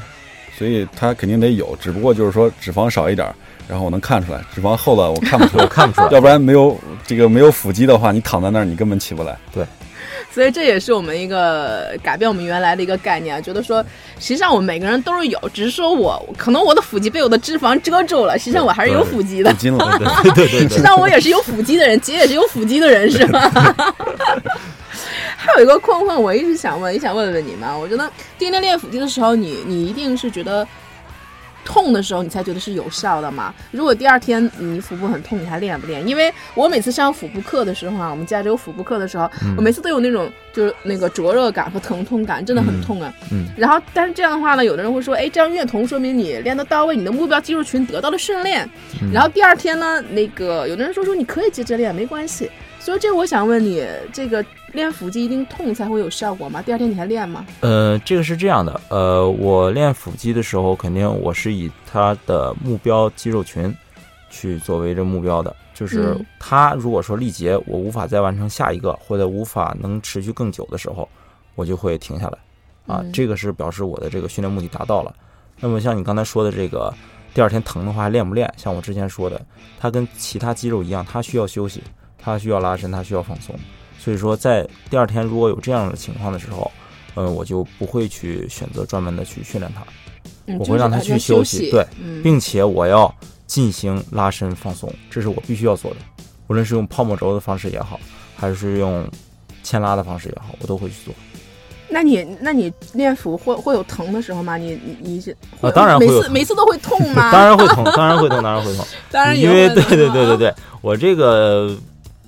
[0.56, 3.34] 所以它肯定得有，只不过就是说脂肪少一点儿，
[3.68, 5.68] 然后我能看出来，脂肪厚了我看不出来 我。
[5.68, 6.08] 看不出来。
[6.12, 9.36] 要不然没有这个没有腹肌的话，你躺在那儿你根本起不来。
[10.32, 13.82] 所以这也是我们一个改变我们原来的一个概念啊，觉得说，
[14.18, 19.56] 实际上我们每个人都是有，只是说我可能我的腹肌被我的脂肪遮住了，实际上我还是有腹肌的不。
[19.58, 23.40] 筋了，对对对实际上我也是有腹肌的人，姐也是有腹肌的人，是吧？
[25.36, 27.68] 还有一个困惑，我一直想问，也想问问你们。
[27.78, 30.66] 我觉得天天练腹肌的时候，你你一定是觉得
[31.64, 33.54] 痛的时候，你才觉得是有效的嘛？
[33.70, 36.06] 如果第二天你腹部很痛，你还练不练？
[36.06, 43.12] 因为我每次上腹部课的时候啊，我们家里有腹部课的时候，嗯我每次都有那种就是那个灼热感和疼痛感，真的很痛啊。
[43.30, 48.68] 嗯然后，但是这样的话呢，有的人会说，哎，这样越痛，说明你练得到位，你的目标肌肉群得到了训练。
[49.00, 52.50] 嗯然后第二天呢，那个有的人说说你可以接着练，没关系。
[52.80, 56.62] 所以这我想问你，这个练腹肌一定痛才会有效果吗？
[56.62, 57.46] 第二天你还练吗？
[57.60, 63.74] 呃，这个是这样的，呃，我练腹肌的时候，肯定我是以它的目标肌肉群
[64.30, 71.06] 去作为这目标的，就是嗯它如果说力竭我无法再完成下一个，或者无法能持续更久的时候，
[71.54, 72.38] 我就会停下来，
[72.94, 75.14] 啊，嗯这个是表示我的这个训练目的达到了。
[75.60, 76.92] 那么像你刚才说的这个，
[77.34, 78.52] 第二天疼的话还练不练？
[78.56, 79.40] 像我之前说的，
[79.78, 81.82] 它跟其他肌肉一样，它需要休息，
[82.18, 83.54] 它需要拉伸，它需要放松。
[84.02, 86.68] 所以说，在第二天如果有这样的情况的时候，
[87.14, 89.84] 嗯，我就不会去选择专门的去训练它，
[90.46, 93.14] 嗯，我会让它去休休息对，嗯，并且我要
[93.46, 95.98] 进行拉伸放松，这是我必须要做的。
[96.48, 98.00] 无论是用泡沫轴的方式也好，
[98.34, 99.08] 还是用
[99.62, 101.14] 牵拉的方式也好，我都会去做。
[101.88, 104.56] 那你那你练腹会会有疼的时候吗？
[104.56, 107.30] 你你你是啊当然会有每次每次都会痛吗？
[107.32, 108.86] 当然会痛，当然会痛，当然会痛。
[109.12, 111.76] 当然也因为对对对对对，我这个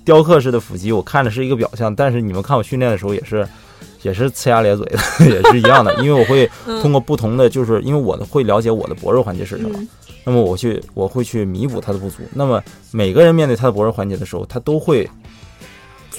[0.05, 3.45] 雕刻式的腹肌，我看着是一个表象，但是你们看我训练的时候也是。
[4.03, 9.87] 也是呲牙咧嘴的， 也是一样的，因为我会嗯通过不同的，就是因为我会了解我的薄弱环节是什么，嗯
[10.25, 12.17] 那么我去我会去弥补它的不足。
[12.35, 15.09] 那么每个人面对他的薄弱环节的时候，他都会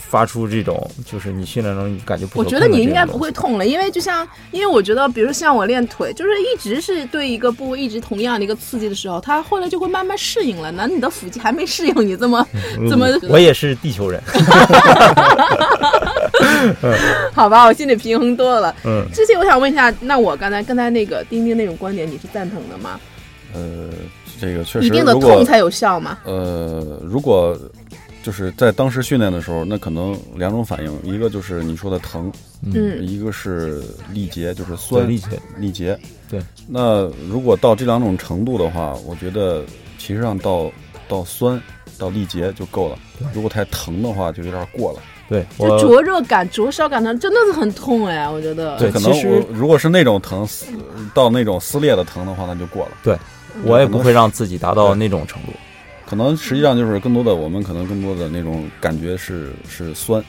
[0.01, 10.71] 发出这种就是你训练中你感觉不我觉得你应该不会痛了，因为就像，因为我觉得，比如像我练腿，就是一直是对一个部位一直同样的一个刺激的时候，它后来就会慢慢适应了。
[10.73, 12.47] 那你的腹肌还没适应你这么，
[12.89, 14.23] 怎么嗯 我也是地球人，
[17.33, 17.65] 好吧？
[17.65, 18.75] 我心里平衡多了。
[18.85, 23.01] 嗯之前我想问一下，那我刚才刚才那个丁丁那种观点，你是赞同的吗？
[23.55, 23.89] 呃，
[24.39, 26.19] 这个确实一定的痛才有效嘛。
[26.25, 27.57] 呃，如果
[28.27, 32.33] 就是在当时训练的时候，那可能两种反应，一个就是你说的疼，
[32.65, 33.81] 嗯一个是
[34.13, 35.97] 力竭，就是酸力竭，力竭。
[36.29, 39.65] 对，那如果到这两种程度的话，我觉得
[39.97, 40.69] 其实上到
[41.07, 41.63] 到酸
[41.97, 42.99] 到力竭就够了。
[43.33, 44.99] 如果太疼的话，就有点过了。
[45.29, 48.77] 对就灼热感、灼烧感，它真的是很痛哎，我觉得。
[48.77, 50.67] 对可能我如果是那种疼撕
[51.15, 52.93] 到那种撕裂的疼的话，那就过了。
[53.05, 53.17] 对
[53.63, 55.53] 我也不会让自己达到那种程度。
[56.07, 60.23] 可能实际上就是更多的，我们可能更多的那种感觉是是酸，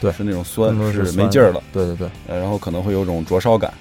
[0.00, 0.12] 对。
[0.12, 3.74] 是那种酸是没劲儿了，对对对，呃，然后可能会有种灼烧感，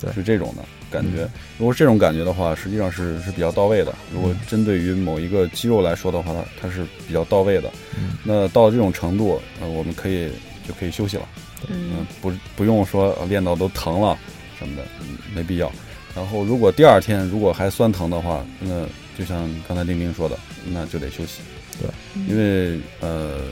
[0.00, 0.12] 对。
[0.12, 1.22] 是这种的感觉。
[1.22, 1.30] 嗯。
[1.58, 3.94] 如果这种感觉的话，实际上是是比较到位的。
[4.12, 7.70] 如果嗯针对于某一个肌肉来说的话，它它是比较到位的。
[7.96, 8.18] 嗯。
[8.24, 10.28] 那到了这种程度，呃，我们可以
[10.66, 11.28] 就可以休息了，
[11.68, 14.18] 嗯嗯，不不用说呃练到都疼了
[14.58, 15.70] 什么的，嗯，没必要。
[16.16, 18.84] 然后如果第二天如果还酸疼的话，那
[19.16, 21.40] 就像刚才丁丁说的，那就得休息。
[21.80, 21.88] 对，
[22.28, 23.42] 因为呃，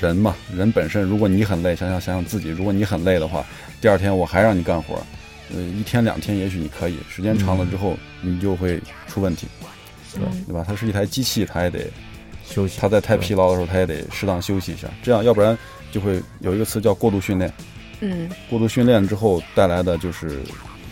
[0.00, 3.44] 人嘛，人本身，如果你很累，想想想想自己，如果你很累的话，
[3.80, 5.02] 第二天我还让你干活，
[5.54, 9.46] 呃，一天两天也许你可以，时间长了之后，你就会出问题，
[10.12, 10.64] 对对吧？
[10.66, 11.86] 它是一台机器，它也得，
[12.44, 12.78] 休息。
[12.78, 15.56] 它在太疲劳的时候，它也得适当休息一下，这样要不然
[15.90, 17.52] 就会有一个词叫过度训练，
[18.00, 20.40] 嗯过度训练之后带来的就是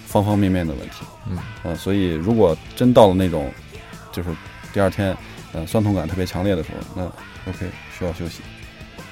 [0.06, 1.04] 方方面面的问题。
[1.30, 3.52] 嗯呃，所以如果真到了那种，
[4.12, 4.30] 就是
[4.72, 5.16] 第二天，
[5.52, 8.40] 呃，酸痛感特别强烈的时候，那 OK 需要休息，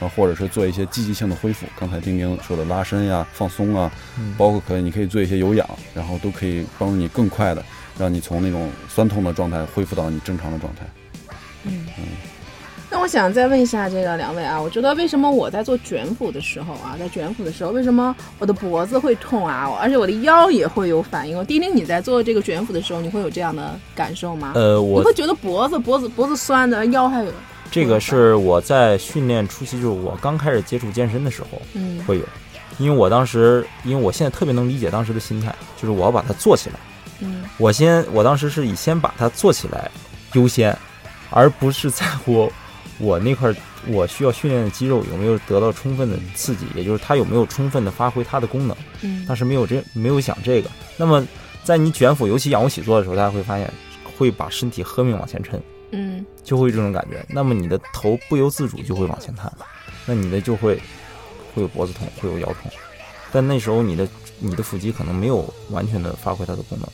[0.01, 1.67] 然后或者是做一些积极性的恢复。
[1.79, 7.65] 刚才丁丁说的拉伸呀、放松啊，嗯包括可以你可以做一些有氧，然后都可以帮助你更快的
[7.99, 10.85] 让你从那种酸痛的状态恢复到你正常的状态。
[11.65, 11.87] 嗯。
[12.97, 21.45] 那我想再问一下这个两位啊，我觉得为什么我在做卷腹的时候啊，在卷腹的时候，为什么我的脖子会痛啊，而且我的腰也会有反应？
[21.45, 24.53] 丁丁，你在做这个卷腹的时候，你会有这样的感受吗？
[24.55, 27.31] 呃，我你会觉得脖子脖子脖子酸的，腰还有
[27.71, 32.25] 这个是我在训练初期，就是我刚开始接触健身的时候嗯会有，
[32.79, 36.77] 因为我当时，因为我现在特别能理解当时的心态，就是我要把它做起来。
[37.21, 39.91] 嗯我先，我当时是以先把它做起来
[40.33, 40.75] 优先，
[41.29, 42.51] 而不是在乎
[42.99, 43.57] 我那块儿
[43.87, 48.77] 我需要训练的肌肉有没有得到充分的刺激，也就是它有没有充分的发挥它的功能。
[49.03, 50.71] 嗯但是没有这没有想这个。
[50.97, 51.27] 那么
[51.63, 53.71] 在你卷腹，尤其仰卧起坐的时候，大家会发现
[54.17, 57.25] 会把身体喝命往前抻，嗯就会有这种感觉。
[57.29, 59.53] 那么你的头不由自主就会往前探，
[60.07, 60.81] 那你的就会
[61.55, 62.71] 会有脖子痛，会有腰痛。
[63.33, 66.89] 但那时候你的你的腹肌可能没有完全的发挥它的功能，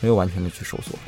[0.00, 0.98] 没有完全的去收缩。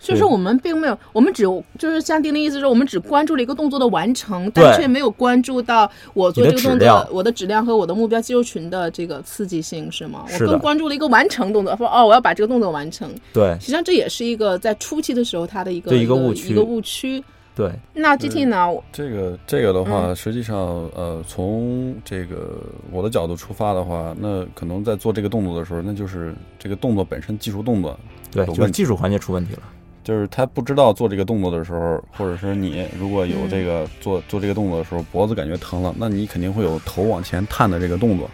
[0.00, 1.42] 就是我们并没有，我们只
[1.78, 10.24] 就是像丁丁意思说，我们只关注了一个动作的完成，但却没有关注到我做这个动作的我的质量和我的目标肌肉群的这个刺激性，是吗？
[10.26, 13.08] 是我更关注了一个完成动作，说哦，我要把这个动作完成。
[13.32, 17.22] 对实际上这也是一个在初期的时候它的一个一一个误区一个误区。
[17.54, 18.68] 对，那 GT 呢？
[18.90, 20.56] 这个这个的话，嗯实际上
[20.94, 22.58] 呃，从这个
[22.90, 27.98] 我的角度出发的话，那可能在做这个动作的时候，那就是这个动作本身技术动作
[28.30, 29.62] 对，就是技术环节出问题了。
[30.02, 38.28] 就是他不知道做这个动作的时候，或者是你如果有这个做做这个动作的时候，脖子感觉疼了，那你肯定会有头往前探的这个动作，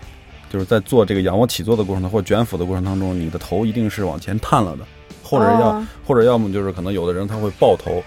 [0.50, 4.84] 就是在做这个仰卧起坐的过程当中，或者卷腹的过程当中，你的头一定是往前探了的，
[5.22, 8.00] 或者要、哦或者要么就是可能有的人他会抱头，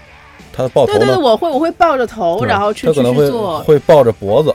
[0.54, 3.30] 他抱头呢对对对，，我会我会抱着头，然后去去他可能会。
[3.62, 4.54] 会抱着脖子，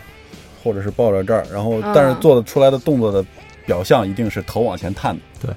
[0.63, 1.91] 或者是抱着这儿，然后嗯。
[1.93, 3.23] 但是做的出来的动作的
[3.67, 5.21] 表象一定是头往前探的。
[5.39, 5.55] 对，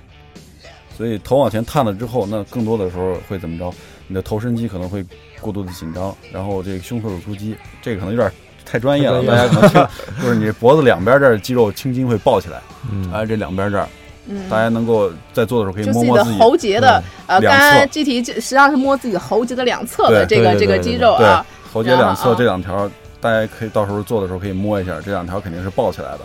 [0.98, 3.72] 所以头往前探了之后，那更多的时候会怎么着？
[4.08, 5.04] 你的头身肌可能会
[5.40, 8.28] 过度的紧张，然后这个胸锁乳突肌，这个可能有点
[8.66, 9.86] 太 专业了，大家可能听，
[10.20, 13.88] 就是你脖子两边这儿肌肉青筋会抱起来，嗯，哎，这两边这儿，
[14.26, 16.38] 嗯，大家能够在做的时候可以摸摸自己。
[16.40, 21.46] 喉结的，呃，两刚刚侧 GT 实际上是摸自己的喉结的两侧的这个这个肌肉啊。
[21.72, 26.20] 喉结两侧这两条，大家可以到时候做的时候可以摸一下，这两条肯定是抱起来的。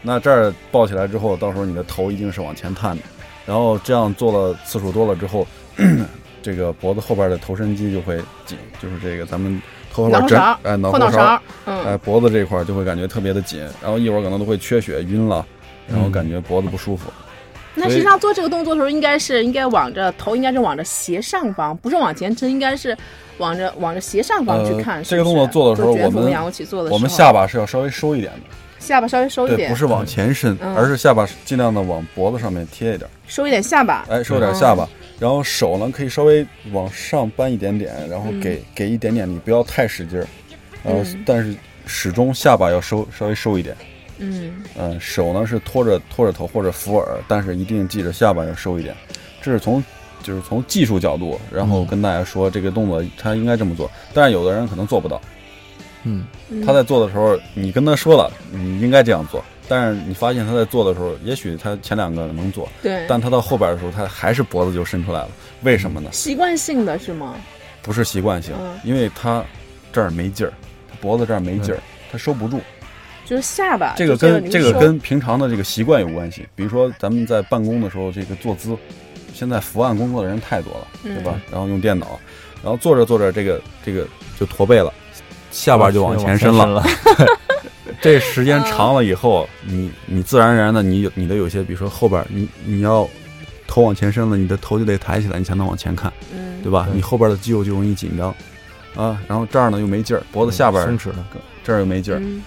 [0.00, 3.02] 那这儿抱起来之后，到时候你的头一定是往前探的，
[3.46, 5.46] 然后这样做了次数多了之后，
[6.42, 9.60] 这个脖子后边的头身肌就会紧，就是这个咱们
[9.92, 15.46] 头后脑勺，哎，脑后脑勺，勺，嗯，哎，脖子这块儿就会感觉特别的紧，然后一会儿可能都会缺血、晕了，
[15.88, 17.10] 然后嗯感觉脖子不舒服。
[17.78, 22.96] 那实际上做这个动作的时候，应该是应该往着头，应该是往着斜上方，不是往前撑，应该是
[23.36, 24.96] 往着往着斜上方去看。
[24.96, 28.40] 呃是是这个动作做的时候我们仰卧起坐的时候，我们下巴是要稍微收一点的，
[28.86, 30.74] 下巴稍微收一对，点，不是往前伸，嗯。
[30.74, 33.10] 而是下巴尽量的往脖子上面贴一点。
[33.26, 34.06] 收一点下巴。
[34.08, 38.40] 哎，收点下巴，然后手呢可以稍微往上扳一点点，然后嗯。
[38.40, 40.26] 给、给一点点力，不要太使劲儿，
[40.84, 41.22] 然后、嗯。
[41.26, 41.52] 但是
[41.86, 43.76] 始终下巴要收稍微收一点，
[44.18, 44.62] 嗯。
[44.78, 48.94] 嗯，手呢是托着托着头或者扶耳，但是一定记着下巴要收一点，
[49.42, 49.82] 这是从
[50.22, 51.86] 就是从技术角度，然后嗯。
[51.86, 55.20] 跟大家说这个动作他应该这么做，但是有的人可能做不到。
[56.06, 65.28] 嗯嗯他在做的时候，你跟他说了你应该这样做，但是你发现他在做的时候，也许他前两个能做，对，但他到后边的时候，他还是脖子就伸出来了，
[65.62, 66.08] 为什么呢？
[66.12, 67.34] 习惯性的是吗？
[67.82, 69.44] 不是习惯性嗯，因为他
[69.92, 70.52] 这儿没劲儿，
[70.88, 72.60] 他脖子这儿没劲儿，他收不住。
[73.24, 76.46] 就是下巴，这个跟这个跟平常的这个习惯有关系。
[76.54, 78.76] 比如说咱们在办公的时候，这个坐姿，
[79.34, 81.40] 现在伏案工作的人太多了，对吧？
[81.50, 82.20] 然后用电脑，
[82.62, 84.06] 然后坐着坐着，这个这个
[84.38, 84.94] 就驼背了，
[85.56, 86.66] 下巴就往前伸了。
[86.66, 86.84] 了。
[88.02, 93.08] 这时间长了以后，你你自然而然的，你有你的有些，比如说后边儿你你要
[93.66, 96.86] 头往前伸了，你的头就得抬起来，你才能往前看，嗯，对吧？
[96.92, 98.34] 你后边的肌肉就容易紧张
[98.94, 101.26] 啊，然后这儿呢又没劲儿，脖子下边儿松弛了。
[101.64, 102.20] 这儿又没劲儿。
[102.20, 102.42] 嗯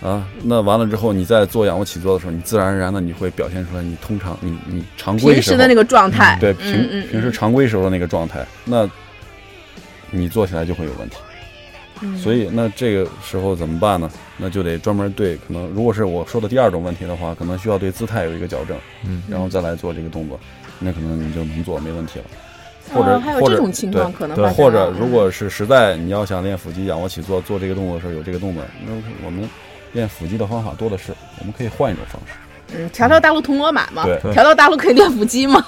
[0.00, 8.88] 啊，那完了之后，你在做仰卧起坐的时候，你自然而然的你会表现出来，你通常你你常规时平时的那个状态，对嗯平嗯平时常规时候的那个状态，那
[10.10, 11.16] 你做起来就会有问题。
[12.02, 14.10] 嗯所以那这个时候怎么办呢？
[14.36, 20.38] 那就得专门对可能如果是我说的第二种问题的话，可能需要对姿态有一个矫正，嗯然后再来做这个动作，
[20.78, 22.24] 那可能你就能做没问题了。
[22.92, 28.92] 或者哦还有或者这种情况对对可能发生啊或者如果是实在你要想练腹肌、仰卧起坐做这个动作的时候有这个动作，那
[29.24, 29.48] 我们
[29.92, 32.32] 练腹肌的方法多的是，我们可以换一种方式。
[32.74, 35.64] 嗯，条条大路通罗马嘛，条条大路可以练腹肌嘛，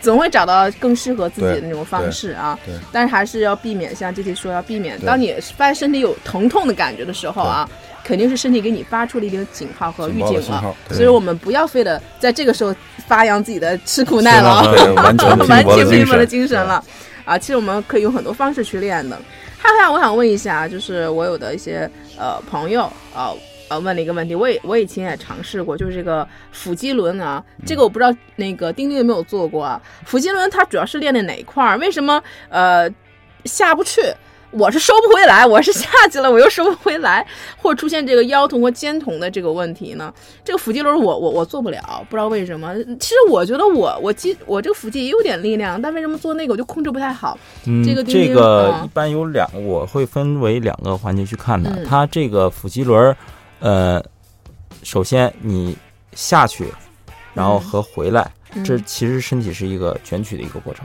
[0.00, 2.58] 总会找到更适合自己的那种方式啊。
[2.92, 7.68] 但是还是要避免，像这题说要避免，当你发现身体有疼痛的感觉的时候啊，
[8.04, 10.74] 肯定是身体给你发出了一定警号和预警了。
[10.90, 12.74] 所以我们不要非得在这个时候
[13.06, 14.62] 发扬自己的吃苦耐劳，
[14.94, 16.28] 完全拼完搏的精全拼搏的神。
[16.28, 16.82] 精神了。
[17.24, 19.16] 啊，其实我们可以用很多方式去练的。
[19.62, 21.88] 哈哈，我想问一下，就是我有的一些
[22.18, 23.30] 呃朋友啊。
[23.30, 23.36] 呃，
[23.78, 29.80] 问了一个问题，我也我以前也尝试过，就是这个腹肌轮啊，这个我不知道那个丁丁有没有做过啊。
[30.04, 31.78] 腹肌轮它主要是练的哪一块儿？
[31.78, 32.90] 为什么呃
[33.44, 34.00] 下不去？
[34.52, 37.24] 我是收不回来，我是下去了，我又收不回来，
[37.56, 40.12] 或者出现这个腰痛和肩痛的这个问题呢？
[40.44, 42.74] 这个腹肌轮我我我做不了，不知道为什么。
[42.98, 47.38] 其实我觉得我我肌我这个腹肌也有点力量，但为什么做那个我就控制不太好？
[47.66, 51.70] 嗯，这个这个啊一般有两，我会分为两个环节去看的。
[51.70, 53.16] 嗯它这个腹肌轮儿，
[53.60, 54.02] 呃，
[54.82, 55.76] 首先你
[56.14, 56.66] 下去，
[57.32, 60.84] 然后和回来，嗯这其实身体是一个卷曲的一个过程，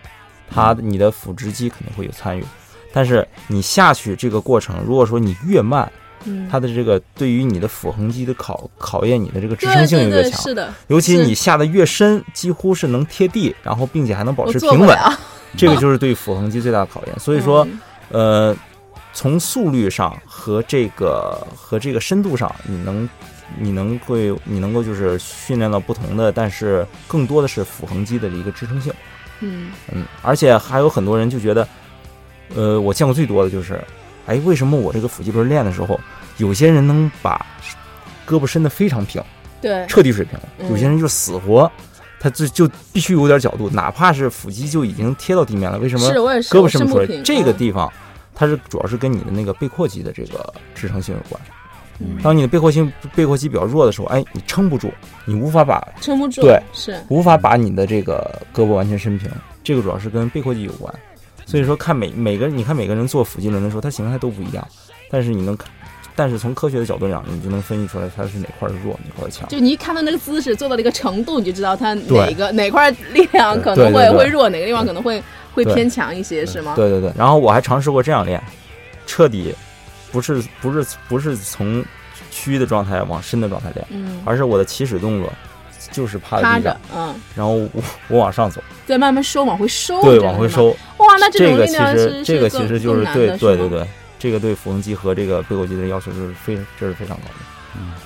[0.49, 2.45] 它你的腹直肌肯定会有参与，
[2.93, 5.91] 但是你下去这个过程，如果说你越慢，
[6.25, 14.97] 嗯，它的这个对于你的腹横肌的考考验你的这个支撑性越强，是的，尤其你下的越深，几乎是能贴地，然后并且还能保持平稳。
[15.57, 17.17] 这个就是对腹横肌最大的考验。
[17.17, 18.55] 所以说，嗯呃，
[19.15, 23.09] 从速率上和这个和这个深度上，你能
[23.57, 28.93] 你能会你能够就是训练到不同的，但是更多的是腹横肌的一个支撑性。
[29.39, 31.67] 嗯嗯，而且还有很多人就觉得，
[32.53, 33.81] 呃，我见过最多的就是，
[34.27, 35.99] 哎，为什么我这个腹肌轮练的时候，
[36.37, 37.43] 有些人能把
[38.27, 39.23] 胳膊伸得非常平，
[39.61, 40.37] 对，彻底水平
[40.69, 41.71] 有些人就死活。
[42.17, 47.21] 他就就必须有点角度，哪怕是腹肌就已经贴到地面了，为什么胳膊伸不出来？
[47.21, 47.91] 这个嗯地方，
[48.35, 51.41] 它是主要是跟你的那个背阔肌的这个支撑性有关。
[51.97, 54.91] 嗯当你的背阔性背阔肌比较弱的时候，哎，你撑不住，
[55.23, 59.31] 你无法把撑不住，对是无法把你的这个胳膊完全伸平，
[59.63, 60.93] 这个主要是跟背阔肌有关。
[61.45, 64.67] 所以说，看每每个你看每个人做腹肌轮的时候，他形态都不一样，
[65.09, 65.69] 但是你能看，
[66.17, 69.47] 但是从科学的角度讲，你就能分析出来他是哪块儿弱，哪块儿强。
[69.47, 75.23] 就你一看到那个姿势做到了一个程度，你就知道他哪个哪块力量可能会会弱，哪个地方可能会
[75.55, 76.73] 会偏强一些，是吗？
[76.75, 78.39] 对对对，然后我还尝试过这样练，
[79.07, 79.55] 彻底
[80.11, 81.83] 不是不是不是从
[82.29, 85.31] 虚的状态往深的状态练，嗯，而是我的起始动作
[85.91, 90.19] 就是趴着嗯，然后我我往上走，再慢慢收，往回收，对。
[90.19, 90.69] 往回收。
[90.97, 93.69] 哇，那这个其实这个其实就是对对对对。
[93.69, 93.87] 对，
[94.17, 97.44] 这个对腹横肌和这个背阔肌的要求是非这是非常高的。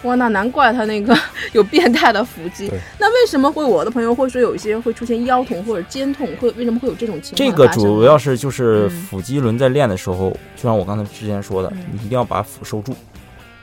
[0.03, 1.17] 哇，那难怪他那个
[1.53, 2.71] 有变态的腹肌。
[2.97, 7.67] 那为什么会我的朋友会说有一些会出现腰痛或者肩痛，会为什么会有这种情况这个？
[7.73, 12.95] 主要是就是嗯腹肌轮在练的时候，就像我刚才之前说的嗯，你一定要把腹收住。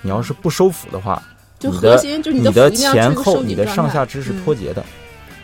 [0.03, 1.21] 你要是不收腹的话，
[1.59, 4.85] 就核心就是你的前后、你的上下肢是脱节的。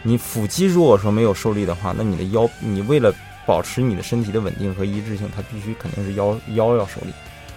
[0.02, 3.12] 你腹肌如果说没有受力的话，那你的腰，你为了
[3.46, 7.12] 保持你的身体的稳定和一致性，它必须肯定是腰腰要受力，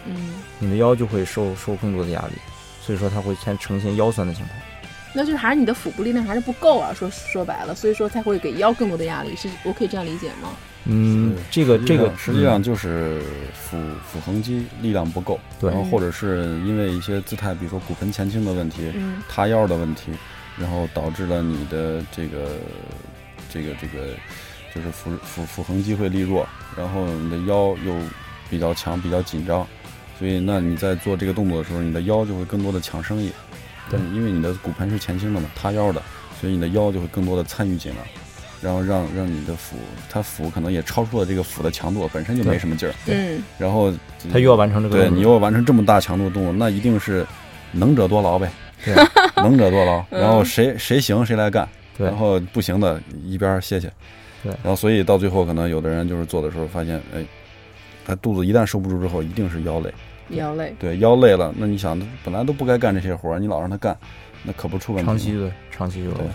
[0.07, 0.15] 嗯，
[0.57, 2.33] 你的腰就会受受更多的压力，
[2.85, 4.59] 所以说它会先呈现腰酸的情况。
[5.13, 10.49] 那就是还是你的腹部力量还是不够啊，说说白了，所以说才会给腰更多的压力，是我可以这样理解吗？
[10.83, 13.21] 嗯，这个这个实际上就是
[13.53, 20.11] 腹腹横肌力量不够，对然后或者是因为一些姿态，比如说骨盆前倾的问题、嗯塌腰的问题，
[20.57, 22.49] 然后导致了你的这个
[23.49, 24.09] 这个这个
[24.75, 26.45] 就是腹腹腹横肌会力弱，
[26.77, 27.95] 然后你的腰又
[28.49, 29.65] 比较强，比较紧张，
[30.17, 33.31] 所以那你在做这个动作的时候，你的腰就会更多的强生意。
[33.89, 33.99] 对。
[33.99, 36.01] 嗯，因为你的骨盆是前倾的嘛，塌腰的，
[36.39, 37.97] 所以你的腰就会更多的参与进来，
[38.61, 39.75] 然后让让你的腹，
[40.09, 43.93] 它腹可能也超出了这个腹的强度，本身就没什么劲儿，嗯然后
[44.31, 47.25] 他又要完成这个对你又要完成这么大强度的动作，那一定是
[47.71, 48.49] 能者多劳呗，
[48.83, 48.95] 对。
[49.43, 50.21] 能者多劳，嗯。
[50.21, 52.07] 然后谁谁行谁来干，对。
[52.07, 53.91] 然后不行的一边歇歇，
[54.41, 54.51] 对。
[54.63, 57.23] 然后所以到最后可能有的人就是做的时候发现，哎，
[58.05, 59.93] 他肚子一旦收不住之后，一定是腰累，
[60.29, 60.73] 腰累。
[60.79, 63.97] 对腰累了，那你想本来都不该干这些活儿，你老让他干，
[64.43, 65.05] 那可不出问题。
[65.05, 66.25] 长期的长期就对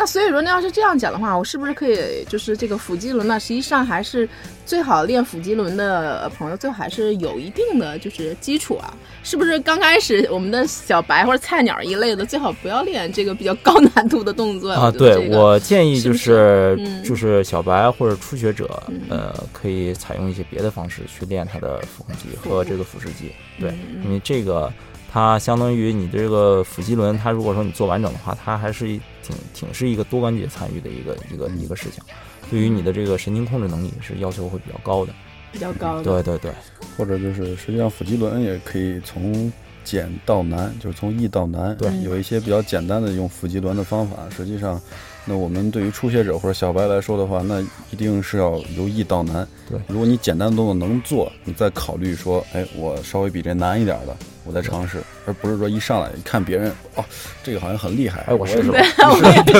[0.00, 3.38] 那所以说，那要是这样讲的话，我是不是可以就是这个腹肌轮呢？
[3.38, 4.26] 实际上还是
[4.64, 8.96] 最好练腹肌轮的朋友，最好还是有一定的就是基础啊。
[9.22, 23.30] 是不是刚开始我们的小白或者菜鸟一类的，最好不要练这个比较高 难度的动作啊，对个我建议就是就是小白或者初学者嗯，呃，可以采用一些别的方式去练他的腹横肌和这个腹直肌。
[23.58, 24.72] 对，嗯因为这个
[25.12, 32.02] 它相当于你这个腹肌轮，它如果说你做完整的话，它还是一挺挺是一个多关节参与的一个一个一个事情，
[32.50, 35.12] 对于你的这个神经控制能力是要求会比较高的。
[35.52, 36.04] 比较高的。
[36.04, 36.52] 对对对，
[36.96, 39.52] 或者就是实际上腹肌轮也可以从
[39.82, 41.76] 简到难，就是从易到难。
[41.76, 44.80] 对有一些比较简单的用腹肌轮的方法，实际上，
[45.26, 47.60] 那我们对于初学者或者小白来说的话，那
[47.90, 49.46] 一定是要由易到难。
[49.68, 57.04] 对如果你简单的动作能做，你再考虑说，哎，我稍微比这难一点的，我再尝试，而不是说一上来一看别人，哦，
[57.44, 58.80] 这个好像很厉害，哎我试试对，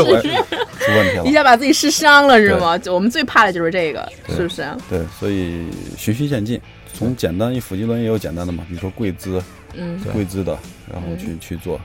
[0.00, 0.44] 我也试试
[0.80, 1.32] 出问题了一。
[1.32, 2.76] 下把自己试伤了是吗？
[2.76, 4.66] 就我们最怕的就是这个，是不是？
[4.88, 6.60] 对，所以循序渐进，
[6.94, 9.40] 从简单，一腹肌轮也有简单的嘛，比如说跪姿，
[9.74, 10.58] 嗯，对跪姿的，
[10.90, 11.78] 然后去去做。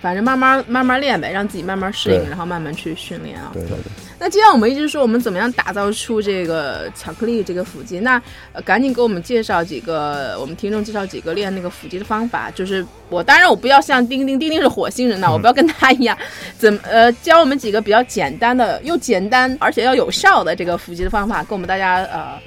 [0.00, 3.50] 反正慢慢慢慢练呗，让自己慢慢适应，然后慢慢去训练啊。
[3.52, 3.92] 对对对。
[4.18, 8.20] 那既然我们一直说我们怎么样打造出这个巧克力这个腹肌，那、
[8.52, 12.50] 呃、赶紧给我们介绍几个，我们听众介绍几个练那个腹肌的方法。
[12.50, 16.16] 就是我当然我不要像丁丁，丁丁是火星人呐，我不要跟他一样，
[16.56, 22.38] 怎么呃教我们几个比较简单的又简单而且要有效的这个腹肌的方法，跟我们大家呃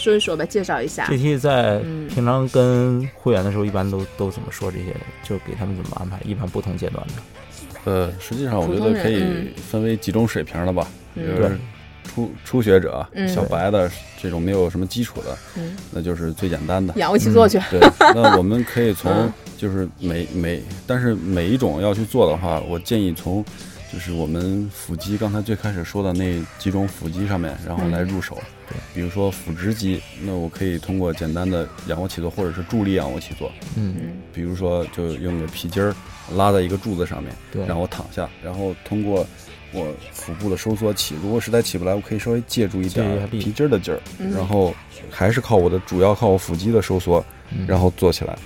[0.00, 1.06] 说一说吧，介绍一下。
[1.06, 4.94] GT 在嗯平常跟会员的时候，一般都都怎么说这些？
[5.22, 6.18] 就给他们怎么安排？
[6.24, 7.12] 一般不同阶段的。
[7.84, 11.58] 呃，实际上我觉得可以嗯分为几种水平的吧，嗯就是
[12.04, 13.90] 初初学者、嗯小白的
[14.20, 16.92] 这种没有什么基础的，嗯，那就是最简单的。
[16.96, 17.58] 仰卧起坐去。
[17.70, 17.80] 对，
[18.14, 23.44] 那我们可以从嗯就是每每，但是每一种要去做的话，我建议从
[23.92, 28.38] 就是我们腹肌刚才最开始说的那几种腹肌上面，然后来入手。
[28.68, 35.92] 对，比如说腹直肌，那我可以通过简单的仰卧起坐或者是助力仰卧起坐，嗯，嗯比如说就用个皮筋儿
[36.36, 39.26] 拉在一个柱子上面，对，让我躺下，然后通过
[39.72, 44.72] 我腹部的收缩起，如果实在起不来，我可以稍微借助一点皮筋儿的劲儿，嗯然后
[45.10, 48.38] 还是靠我的主要靠我腹肌的收缩，嗯然后做起来。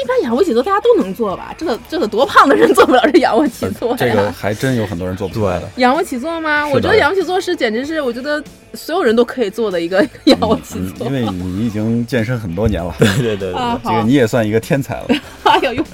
[0.00, 1.54] 一般仰卧起坐大家都能做吧？
[1.58, 3.96] 这个这个多胖的人做不了这仰卧起坐呀？
[3.98, 5.68] 这个还真有很多人做不出来的。
[5.76, 6.66] 仰卧起坐吗？
[6.68, 8.42] 我觉得仰卧起坐是简直是我觉得
[8.74, 11.06] 所有人都可以做的一个 仰卧起坐。
[11.08, 15.06] 嗯因为你已经健身很多年了，对对对啊，这个你也算一个天才了。
[15.44, 15.84] 哎呦，又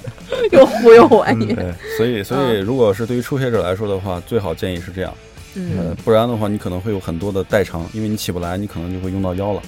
[0.50, 1.54] 又忽悠我你。
[1.54, 5.12] 对，所以所以如果是对于初学者来说的话，最好建议是这样，
[5.54, 9.62] 呃嗯，，不然的话你可能会有很多的代偿，因为你起不来，你可能就会用到腰了。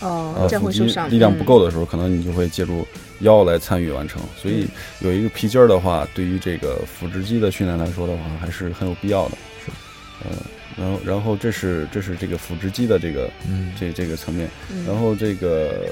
[0.00, 1.10] 哦，呃，这样腹肌会受伤。
[1.10, 1.46] 力量不嗯。
[1.46, 2.86] 够的时候，可能你就会借助
[3.20, 4.20] 腰来参与完成。
[4.36, 4.66] 所以
[5.00, 9.38] 有一个皮筋儿的话，对于这个腹直肌的训练来说的话，还是很有必要的。
[9.64, 9.70] 是，
[10.24, 10.36] 呃，
[10.76, 15.88] 然后然后这是这是这个腹直肌的这个嗯，这这个层面，嗯然后这个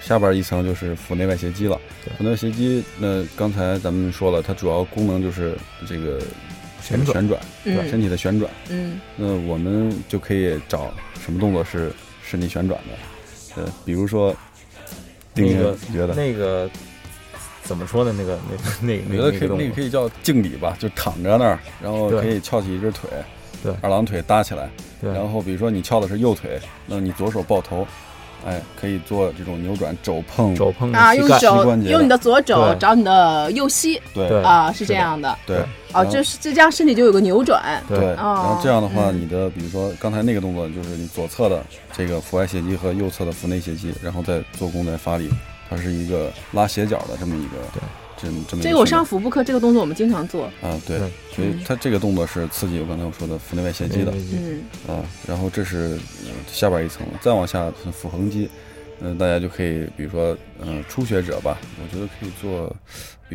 [0.00, 1.80] 下边一层就是腹内外斜肌了。
[2.04, 6.20] 对腹内外斜肌，那刚才咱们说了，它主要功能就是这个
[6.82, 8.50] 旋转旋转，嗯身体的旋转。
[8.68, 10.92] 嗯那我们就可以找
[11.24, 11.92] 什么动作是
[12.24, 12.98] 身体旋转的，
[13.56, 14.34] 呃，比如说，
[15.34, 16.68] 那个觉得，那个
[17.62, 18.14] 怎么说呢？
[18.16, 18.38] 那个
[18.80, 23.08] 那那那我觉得可以，那个那个可以叫敬礼吧，就躺着那儿，然后可以翘起一只腿，
[23.62, 23.74] 对。
[23.80, 24.68] 二郎腿搭起来，
[25.00, 27.86] 对，然后比如说你翘的是右腿，那你左手抱头，
[28.44, 34.28] 哎，可以做这种扭转，肘碰，肘碰啊，膝盖，用手膝关节用你的左肘找你的右膝对。
[34.28, 34.42] 对。
[34.42, 35.36] 啊，是是这样的。
[35.46, 35.62] 对对。
[35.62, 37.82] 哦，然后这是这样身体就有个扭转。
[37.88, 38.06] 对，对。
[38.14, 39.20] 然后这样的话，嗯。
[39.20, 41.64] 你的比如说刚才那个动作，就是你左侧的
[41.96, 45.30] 这个腹外斜肌和右侧的腹内斜肌，然后再做功再发力，
[45.70, 47.80] 它是一个拉斜角的这么一个对
[48.24, 50.46] 这这么这个我上腹部课这个动作我们经常做。
[50.62, 54.62] 啊对对，所以它这个动作是刺激我刚才我说的腹内外斜肌的嗯。
[54.88, 58.48] 啊，然后这是呃下边一层，再往下是腹横肌，
[59.00, 62.74] 嗯、大家就可以，比如说，嗯、初学者吧，我觉得可以做，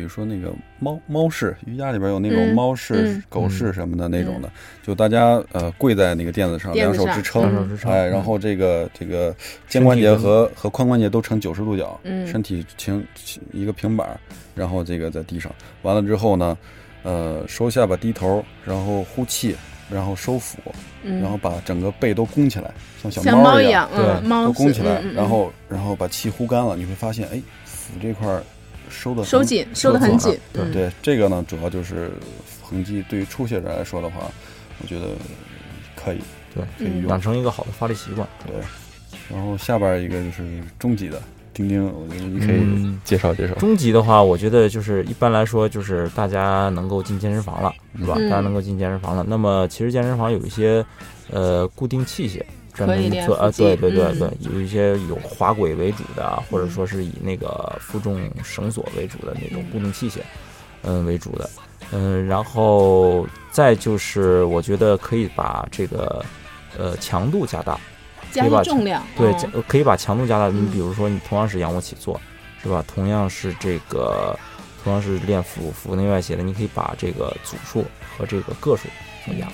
[0.00, 4.50] 比如说那个猫猫式瑜伽里边有那种嗯猫式、嗯狗式什么的那种的，
[4.82, 9.36] 就大家呃跪在那个垫子上，两手支撑，两手支撑哎，嗯然后这个这个
[9.68, 13.06] 肩关节和和髋关节都呈九十度角，嗯身体平
[13.52, 14.18] 一个平板儿，
[14.54, 16.56] 然后这个在地上，完了之后呢，
[17.02, 19.54] 呃，收下巴低头，然后呼气，
[19.90, 20.56] 然后收腹，
[21.02, 22.72] 嗯，然后把整个背都弓起来，
[23.02, 28.42] 像小像猫一样，嗯，对猫都弓起来，然后然后把气呼干了，你会发现，哎，腹这块儿
[28.90, 32.10] 收的收紧，收的很紧，对嗯对，这个呢，主要就是
[32.60, 34.30] 横肌，对于初学者来说的话，
[34.82, 35.06] 我觉得
[35.96, 36.18] 可以，
[36.54, 37.20] 对，嗯可以用养。
[37.20, 38.28] 成一个好的发力习惯。
[38.46, 38.56] 对，
[39.34, 41.22] 然后下边一个就是中级的，
[41.54, 43.54] 钉钉，我觉得你可以嗯介绍介绍。
[43.54, 48.14] 中级的话，我觉得就是一般来说，就是大家能够进健身房了，是吧？
[48.18, 49.24] 嗯大家能够进健身房了。
[49.26, 50.84] 那么其实健身房有一些
[51.30, 52.42] 呃固定器械，
[52.86, 60.18] 专门做啊，对对对嗯对，有一些有滑轨为主的啊，或者说是以那个负重绳索为主的那种固定器械，
[60.82, 61.50] 嗯为主的，
[61.92, 66.24] 嗯，然后再就是我觉得可以把这个
[66.78, 67.78] 呃强度加大，
[68.32, 69.34] 加重量，对，
[69.66, 70.48] 可以把强度加大。
[70.48, 72.20] 你嗯比如说，你同样是仰卧起坐，
[72.62, 72.84] 是吧？
[72.86, 74.38] 同样是这个，
[74.82, 77.84] 同样是练腹腹内外斜的，你可以把这个组数
[78.16, 78.88] 和这个个数
[79.26, 79.48] 增加，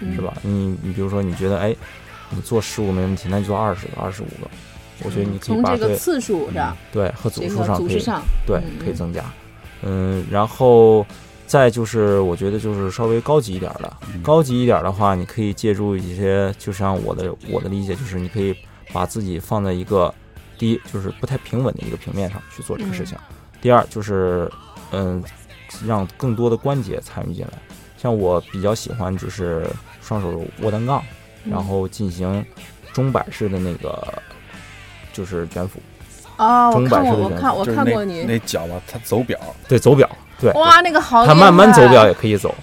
[0.00, 0.34] 嗯是吧？
[0.42, 1.74] 你你比如说，你觉得哎，
[2.30, 4.48] 你做十五没问题，那你做二十个、二十五个，
[5.04, 9.24] 我觉得你可以把对这个次数上，对和组数上可以组织上，对嗯可以增加，
[9.82, 11.06] 嗯，然后
[11.46, 18.54] 再就是我觉得就是稍微高级一点的，嗯高级一点的话，你可以借助一些，就像我的我的理解，就是你可以
[18.92, 20.12] 把自己放在一个
[20.58, 23.16] 第一就是不太平稳的一个平面上去做这个事情，
[23.62, 24.50] 第二就是
[24.92, 25.22] 嗯，
[25.86, 27.52] 让更多的关节参与进来。
[27.96, 29.66] 像我比较喜欢就是
[30.00, 31.06] 双手握单杠，嗯
[31.44, 32.44] 然后进行
[32.92, 34.06] 钟摆式的那个
[35.12, 35.78] 就是卷腹，
[36.36, 40.08] 哦，我中看摆式的卷过我看我看过你，那脚吧，它走表，对走表，
[40.40, 42.54] 对，哇，那个好厉害，它慢慢走表也可以走。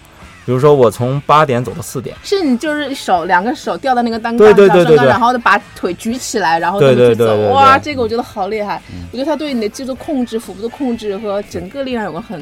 [0.46, 9.08] 比如说我从八点走到四点，是你就是手两个手吊到那个单杠上，然后把腿举起来，然后对对对哇，这个我觉得好厉害嗯。
[9.12, 12.40] 我觉得他对你的肌肉控制、腹部的控制和整个力量有个很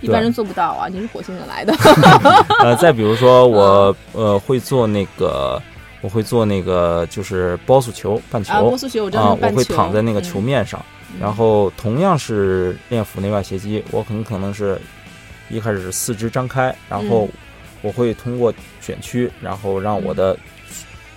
[0.00, 1.72] 一般人做不到啊，你是火星人来的。
[2.58, 5.62] 呃，再比如说我嗯呃会做那个，
[6.04, 10.84] 我会做那个就是包速球、半球啊，波速球我知道啊，我会躺在那个球面上，
[11.14, 14.78] 嗯，然后同样是练腹内外斜肌，我很可能是
[15.48, 17.30] 一开始是四肢张开，然后嗯
[17.80, 18.52] 我会通过
[18.82, 20.36] 卷曲，然后让我的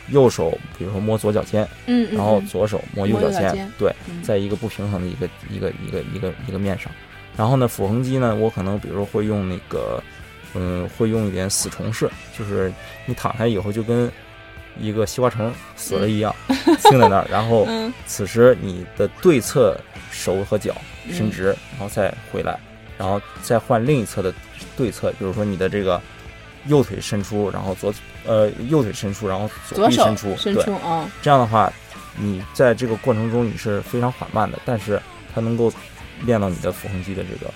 [0.07, 1.67] 右手比如说摸左脚尖，
[2.13, 6.89] 然后嗯左手摸右脚尖脚尖，对，嗯在一个不平衡的一个一个一个一个一个面上。
[7.35, 10.01] 然后呢，腹横肌呢，我可能比如说会用那个，
[10.53, 12.71] 嗯，会用一点死虫式，就是
[13.05, 14.09] 你躺下以后就跟
[14.79, 16.33] 一个西瓜虫死了一样，
[16.89, 17.93] 钉在那儿，然后 嗯。
[18.05, 19.77] 此时你的对侧
[20.11, 20.75] 手和脚
[21.11, 22.59] 伸嗯直，然后再回来，
[22.97, 24.33] 然后再换另一侧的
[24.75, 26.01] 对侧，比如说你的这个
[26.65, 27.93] 右腿伸出，然后左
[28.25, 31.71] 呃右腿伸出，然后左臂伸出，对伸出，啊，这样的话，
[32.17, 35.01] 你在这个过程中你是非常缓慢的，但是
[35.33, 35.71] 它能够
[36.25, 37.51] 练到你的腹横肌的这个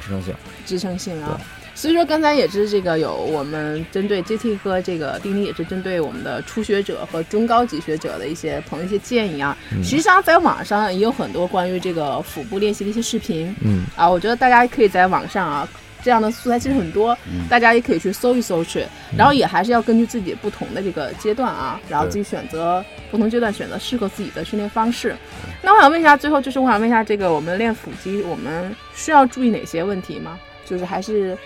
[0.00, 0.34] 支撑性。
[0.66, 1.40] 支撑性啊。
[1.82, 9.58] 所以说刚才也是这个有我们针对 GT 和这个丁丁也是针对我们的初学者和中高级学者的一些朋友一些建议啊。
[9.72, 15.68] 嗯实际上在网上也有很多关于这个腹部练习的一些视频嗯啊，我觉得大家可以在网上啊。
[16.04, 18.84] 这样的素材其实很多，嗯大家也可以去搜一搜去，
[19.16, 25.16] 然后也还是要根据自己不同的这个阶段啊，然后自己选择不同阶段选择适合自己的训练方式。
[25.60, 30.38] 那我想问一下，最后就是我想问一下，这个我们练腹肌，我们需要注意哪些问题吗？
[30.64, 31.36] 就是还是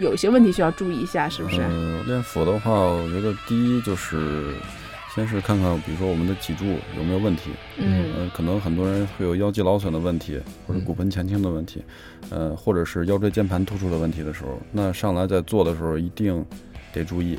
[0.00, 1.60] 有些问题需要注意一下，是不是？
[1.60, 4.54] 嗯，练腹的话，我觉得第一就是
[5.14, 6.64] 先是看看，比如说我们的脊柱
[6.96, 7.50] 有没有问题。
[7.76, 11.82] 嗯呃，可能很多人会有腰肌劳损的问题，或者嗯骨盆前倾的问题，
[12.30, 16.44] 呃，或者是腰椎间盘突出的问题的时候，那上来在做的时候一定
[16.92, 17.38] 得注意。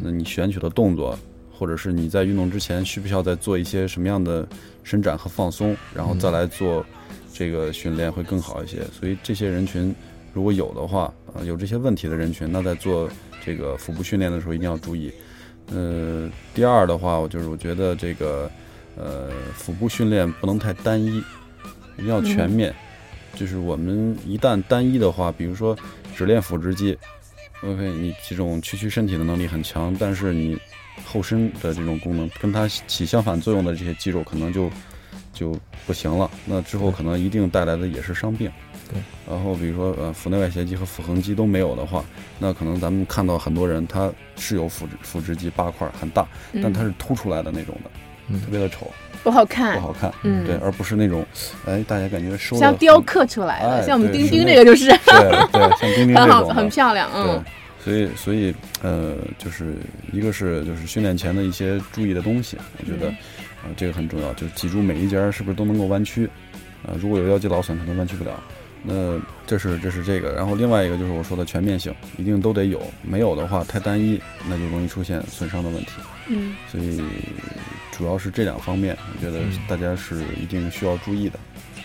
[0.00, 1.18] 那嗯你选取的动作，
[1.52, 4.46] 或者是你在运动之前需不需要再做一些什么样的
[4.82, 6.84] 伸展和放松，然后再来做
[7.32, 8.82] 这个训练会更好一些。
[8.92, 9.94] 所以这些人群
[10.32, 13.08] 如果有的话，呃，有这些问题的人群，那在做
[13.44, 15.12] 这个腹部训练的时候一定要注意。
[15.72, 18.50] 呃，第二的话，我就是我觉得这个
[18.96, 21.18] 呃腹部训练不能太单一，
[21.96, 22.74] 一定要全面。
[23.34, 25.74] 就是我们一旦单一的话，比如说
[26.14, 26.98] 只练腹直肌
[27.62, 30.58] ，OK，你这种屈曲身体的能力很强，但是你
[31.06, 34.70] 后身的这种功能跟它起相反作用的这些肌肉可能就
[35.32, 35.56] 就
[35.86, 36.30] 不行了。
[36.44, 38.50] 那之后可能一定带来的也是伤病。
[38.92, 39.00] 对。
[39.28, 42.04] 然后比如说呃腹内外斜肌和腹横肌都没有的话，
[42.38, 46.26] 那可能咱们看到很多人他是有腹直腹直肌八块很大，
[46.62, 47.90] 但它是凸出来的那种的。
[48.28, 48.40] 嗯。
[48.40, 48.90] 特别的丑，
[49.22, 49.80] 不好看。
[49.80, 50.44] 不，好看，嗯。
[50.44, 51.24] 对，而不是那种，
[51.66, 54.88] 哎，大家感觉收的像雕刻出来的，哎像我们钉钉这个就是。
[55.06, 56.54] 对对，像钉钉很好，这种的。
[56.54, 57.44] 很漂亮，对嗯，
[57.82, 59.74] 所以所以呃，就是
[60.12, 63.16] 一个是就是训练前的一些注意的东西，我觉得嗯。
[63.64, 66.28] 呃这个很重要，就是脊柱每一节是不是都能够弯曲，
[66.84, 68.32] 啊、如果有腰肌劳损，可能弯曲不了。
[68.82, 75.92] 那这是这是这个，然后另外一个就是我说的全面性，一定都得有，没有的话太单一，那就容易出现损伤的问题。
[76.28, 77.00] 嗯，所以
[77.90, 81.38] 主要是这两方面，我觉得嗯大家是一定需要注意的。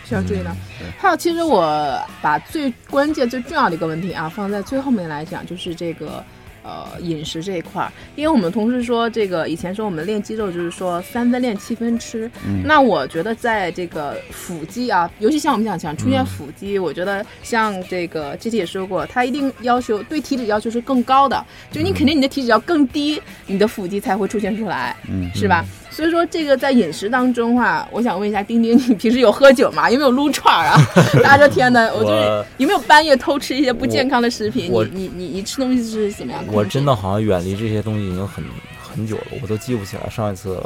[0.05, 0.91] 需要注意的嗯。
[0.97, 6.23] 还有，其实我把最关键、最重要的一个问题啊，放在最后面来讲，就是这个
[6.67, 7.91] 呃饮食这一块儿。
[8.17, 12.29] 因为我们同事说，这个以前说我们练肌肉就是说三分练七分吃。
[12.45, 24.95] 嗯那我觉得在这个腹肌啊，尤其像我们讲想出现嗯腹肌，我觉得像这个 G T 也说过，他一定要求对体脂要求是更高的，就你肯定你的体脂要更低，你的腹肌才会出现出来。
[25.09, 25.63] 嗯，是吧？
[25.97, 29.89] 所以说这个在饮食当中的话，我想问一下丁丁，你平时有喝酒吗？
[29.89, 30.77] 有没有撸串儿啊？
[31.23, 34.71] 大家说天呐，我就是有没有半夜偷吃一些不健康的食品？
[34.71, 36.53] 我你你你你吃东西是怎么样的？
[36.53, 38.43] 我真的好像远离这些东西已经很
[38.79, 40.61] 很久了，我都记不起来上一次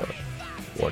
[0.76, 0.92] 我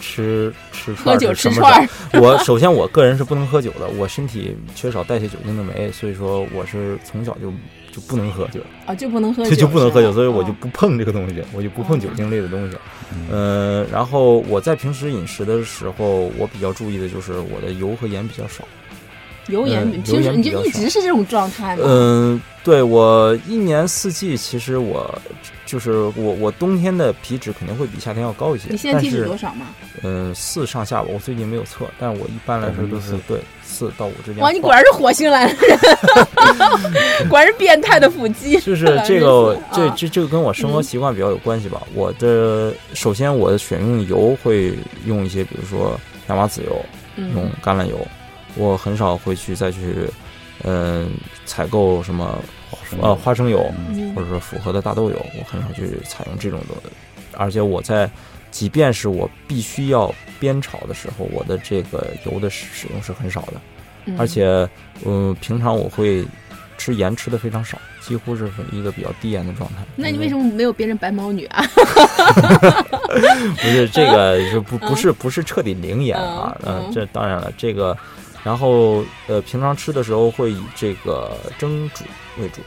[0.00, 1.84] 吃吃喝酒吃串。
[2.12, 7.52] 我首先我个人是不能喝酒的，我身体缺少代谢酒精的酶，所以说我是从小就
[7.92, 12.76] 就不能喝酒，啊，就不能喝酒，就就不能喝酒，所以我就哦不碰这个东西，我就不碰哦酒精类的东西。
[13.12, 18.64] 嗯呃，然后我在平时饮食的时候，我比较注意的就是我的油和盐比较少。
[19.50, 21.82] 油盐，嗯平时你就一直是这种状态吗？
[21.86, 25.12] 嗯，对我一年四季，其实我
[25.66, 28.66] 就是我我冬天的皮脂肯定会比夏天要高一些。
[28.70, 29.66] 你现在体脂多少吗？
[30.02, 34.42] 嗯，四上下吧，我最近没有测，但是我一般来说都是对四到五之间。
[34.42, 35.78] 哇，你果然是火星来的人，
[37.28, 38.58] 果然是变态的腹肌。
[38.60, 41.82] 就是这个，这啊这这个跟我生活嗯习惯比较有关系吧。
[41.94, 44.74] 我的首先我的选用油会
[45.06, 45.98] 用一些，比如说
[46.28, 46.84] 亚麻籽油，
[47.34, 47.98] 用嗯橄榄油，
[48.56, 50.08] 我很少会去再去，
[50.64, 51.10] 嗯、
[51.46, 52.38] 采购什么
[53.00, 56.74] 呃花生油，嗯或者说复合的大豆油，我很少去采用这种的。
[57.36, 58.10] 而且我在，
[58.50, 63.54] 即便是我必须要煸炒的时候，我的这个油的使使用是很少的。
[64.06, 64.68] 嗯而且，
[65.04, 66.24] 嗯、平常我会
[66.78, 69.76] 吃盐吃的非常少，几乎是一个比较低盐的状态。
[69.94, 71.62] 那你为什么没有变成白毛女啊？
[73.60, 76.56] 不是这个是不不是不是彻底零盐啊？
[76.64, 77.96] 嗯这当然了，这个，
[78.42, 82.04] 然后呃，平常吃的时候会以这个蒸煮
[82.38, 82.60] 为主，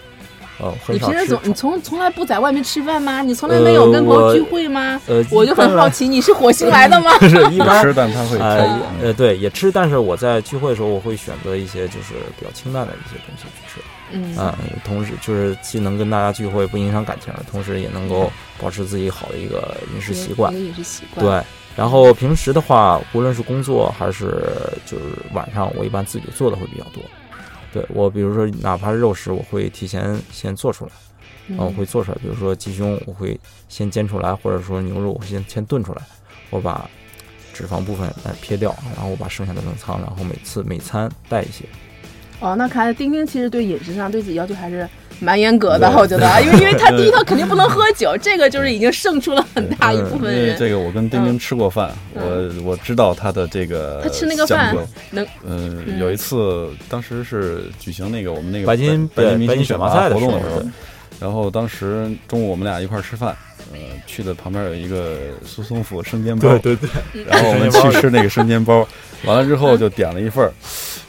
[0.59, 3.21] 呃，很你少吃平时总你从从来不在外面吃饭吗？
[3.21, 5.01] 你从来没有跟朋友聚会吗？
[5.07, 7.11] 呃，我就很好奇，你是火星来的吗？
[7.27, 13.81] 是一般 吃，但他会呃呃对也吃，但是我在聚会的时候，我会选择一些就是比较清淡的一些东西去吃。
[14.15, 14.55] 嗯啊、
[14.85, 20.55] 同时就是既能跟大家聚会不影响感情，同时也能够保持自己好的一个饮食习惯一。
[20.55, 21.25] 个饮食习惯。
[21.25, 21.43] 对，
[21.75, 24.43] 然后平时的话，无论是工作还是
[24.85, 27.03] 就是晚上，我一般自己做的会比较多。
[27.71, 30.91] 对我，比如说哪怕是肉食，我会提前先做出来，
[31.47, 32.17] 嗯，啊，我会做出来。
[32.21, 36.01] 比如说鸡胸，我会先煎出来，或者说牛肉，我先先炖出来，
[36.51, 36.87] 我把
[37.51, 41.65] 脂肪部分来撇掉，然后我把剩下的冷藏，然后每次每餐带一些。
[42.39, 44.87] 哦，那看来丁丁其实对饮食上对自己要求还是
[45.23, 50.41] 蛮严格的，我觉得啊，因为因为他第一他肯定不能喝酒，这个就是已经胜出了很大一部分人。
[50.41, 52.63] 因为这个我跟丁丁吃过饭，嗯。
[52.63, 54.75] 我我知道他的这个他吃那个饭。
[55.11, 55.99] 能嗯，嗯。
[55.99, 60.61] 有一次当时是举行那个我们那个白金白金明白金选星选拔拔赛的活动的时候，
[61.19, 63.35] 然后当时中午我们俩一块儿吃饭，
[63.71, 68.85] 呃，去的旁边有一个苏松府生煎包，对对对，然后我们去吃那个生煎包，
[69.23, 70.51] 完了之后就点了一份儿，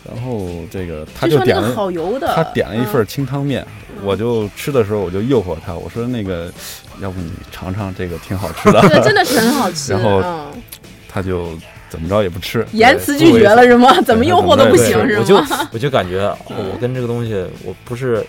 [0.08, 3.06] 然后这个他就点了好油的，他点了一份嗯。
[3.06, 3.66] 清汤面，
[4.04, 6.52] 我就吃的时候我就诱惑他，我说那个
[7.00, 9.92] 要不你尝尝这个挺好吃的， 对真的是很好吃。
[9.94, 10.52] 然后嗯，
[11.08, 11.50] 他就
[11.88, 14.00] 怎么着也不吃，言辞拒绝了是吗？
[14.02, 15.68] 怎么诱惑都不行是我就吗？
[15.72, 17.34] 我就感觉我跟这个东西，
[17.64, 18.24] 我不是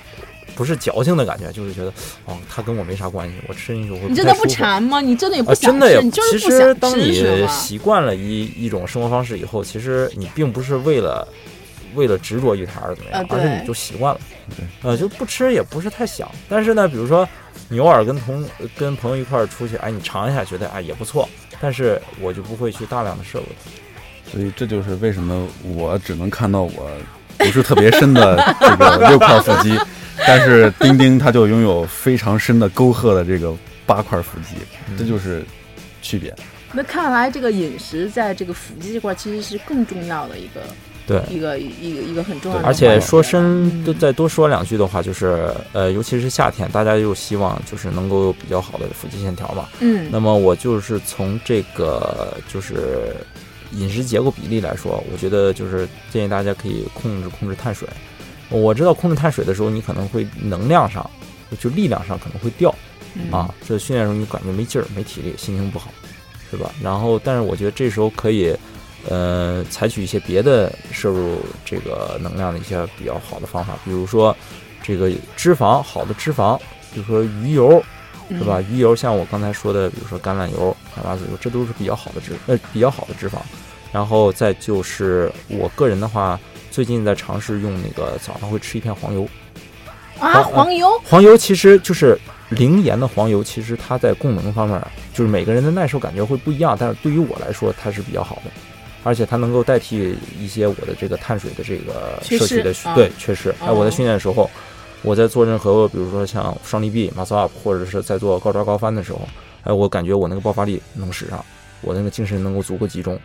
[0.56, 1.92] 不是矫情的感觉，就是觉得
[2.26, 5.02] 哦，它跟我没啥关系，我吃进去我会你真的不馋吗？
[5.02, 7.00] 你真的也不真的也，你就是其实不想当？
[7.00, 11.28] 你习惯了一一种生活方式以后，其实你并不是为了
[11.96, 14.20] 为了执着于它而怎么样，而是你就习惯了
[14.56, 16.30] 对，呃，就不吃也不是太想。
[16.48, 17.28] 但是呢，比如说
[17.70, 21.28] 你偶尔跟同跟朋友一块儿出去，哎，你尝一下，觉得哎也不错，
[21.60, 23.72] 但是我就不会去大量的摄入它。
[24.32, 26.90] 所以这就是为什么我只能看到我
[27.38, 29.78] 不是特别深的这个 六块腹肌，
[30.28, 33.54] 但是丁丁他就拥有非常深的沟壑的这个
[33.86, 34.56] 八块腹肌，
[34.90, 35.46] 嗯这就是
[36.02, 36.36] 区别。
[36.74, 40.62] 那看来这个饮食在这个腹肌这块其实是更重要的一个
[41.08, 49.70] 对一个一个一个很重要的而且说深再多说两句的话，就是呃，尤其是夏天，大家又希望就是能够有比较好的腹肌线条嘛。
[49.82, 53.16] 嗯那么我就是从这个就是
[53.74, 57.88] 饮食结构比例来说，我觉得就是建议大家可以控制控制碳水。
[58.50, 61.08] 我知道控制碳水的时候，你可能会能量上
[61.60, 62.74] 就力量上可能会掉
[63.14, 65.92] 嗯啊，这训练的时候你感觉没劲儿、没体力，心情不好，
[66.50, 66.72] 是吧？
[66.82, 68.56] 然后，但是我觉得这时候可以。
[69.10, 74.36] 呃，采取一些别的摄入这个能量的一些比较好的方法，比如说
[74.82, 76.58] 这个脂肪，好的脂肪，
[76.94, 77.84] 比如说鱼油，
[78.30, 78.60] 嗯是吧？
[78.62, 83.36] 鱼油像我刚才说的，比如说橄榄油、海马子油，这都是比较好的脂呃比较好的脂肪。
[83.92, 86.40] 然后再就是我个人的话，
[86.72, 89.28] 最近在尝试用那个早上会吃一片黄油。
[90.20, 92.18] 啊，黄油黄油其实就是
[92.50, 94.82] 零盐的黄油，其实它在供能方面，
[95.14, 98.52] 就是每个人的耐受感觉会不一样，但是对于我来说，它是比较好的。
[99.06, 103.54] 而且它能够代替一些我的这个碳水的这个缺摄取的对确实。
[103.62, 104.50] 哎，哦我在训练的时候，
[105.04, 109.22] 我在做任何比如说像双力臂、muscle up，或者是在做高抓高翻的时候，
[109.64, 111.46] 哎，我感觉我那个爆发力能使上，
[111.82, 113.18] 我那个精神能够足够集中。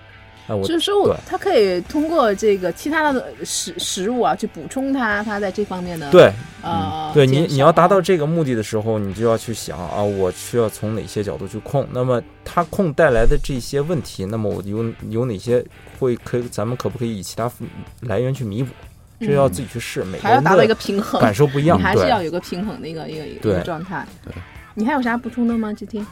[0.62, 6.32] 就是说我对它可以通过这个其他的食食物啊去补充它它在这方面的对
[6.62, 11.86] 呃对你你要达到这个目的的时候，你就要去想啊，我需要从哪些角度去控。
[11.92, 15.64] 那么它控带来的这些问题，那么我有有哪些
[15.98, 17.50] 会可以，咱们可不可以以其他
[18.00, 18.70] 来源去弥补？
[19.20, 21.82] 这要自己去试，每个人嗯还要达到一个平衡，感受不一样你。
[21.84, 24.06] 还是要，有一个平衡的一个一个一个状态。
[24.24, 24.32] 对，
[24.74, 25.72] 你还有啥补充的吗？
[25.74, 26.06] 志听，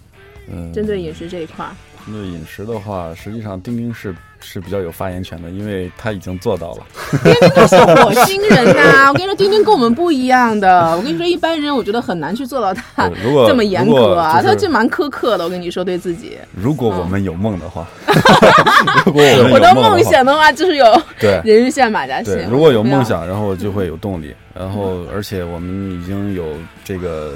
[0.46, 1.72] 嗯，针对饮食这一块儿，
[2.08, 6.78] 针对饮食的话，实际上丁丁是是比较有发言权的，因为他已经做到了。
[7.22, 10.96] 丁丁他是火星人呐、我跟你说，丁丁跟我们不一样的。
[10.96, 13.10] 我跟你说，一般人我觉得很难去做到他
[13.46, 15.44] 这么严格啊，就是他就蛮苛刻的。
[15.44, 17.86] 我跟你说，对自己，如果我们有梦的话，
[19.04, 22.48] 如果我们我的有梦梦想的话就是有 对人鱼线、马甲，线。
[22.48, 26.54] 如果有梦，想，然后就会有动力，然后而且我们已经有
[26.84, 27.34] 这个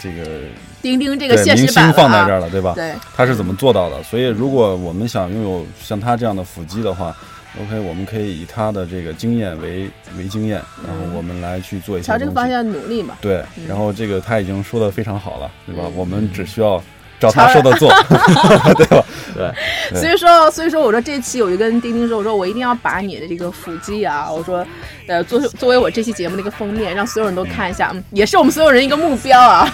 [0.00, 0.40] 这个
[0.80, 2.72] 钉钉这个现实放在这儿，了，对吧？
[2.74, 4.02] 对，他是怎么做到的？
[4.02, 7.14] 所以如果我们想拥有像他这样的腹肌的话
[7.60, 12.18] ，OK，我们可以以他的这个经验为为经验，然后我们来去做一些东西。
[12.18, 13.18] 朝这个方向努力嘛。
[13.20, 15.82] 对嗯，然后这个他已经说的非常好了，对吧？
[15.86, 16.82] 嗯我们只需要
[17.20, 17.92] 照他说的做，
[18.76, 19.04] 对吧？
[19.92, 24.66] 对，所以说，所以说，我说这期我就跟丁丁说，我说我一定要把你的这个腹肌啊，我说，
[25.06, 29.70] 呃，作作为我这期节目的一个封面，让所有人都看一下，嗯， 也是我们所有人一个目标啊，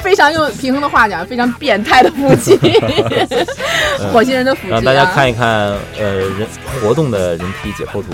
[0.00, 2.58] 非常用平衡的话讲，非常变态的腹肌，
[4.12, 5.46] 火星人的腹肌、啊，让大家看一看
[5.98, 6.46] 呃人
[6.80, 8.08] 活动的人体解剖图。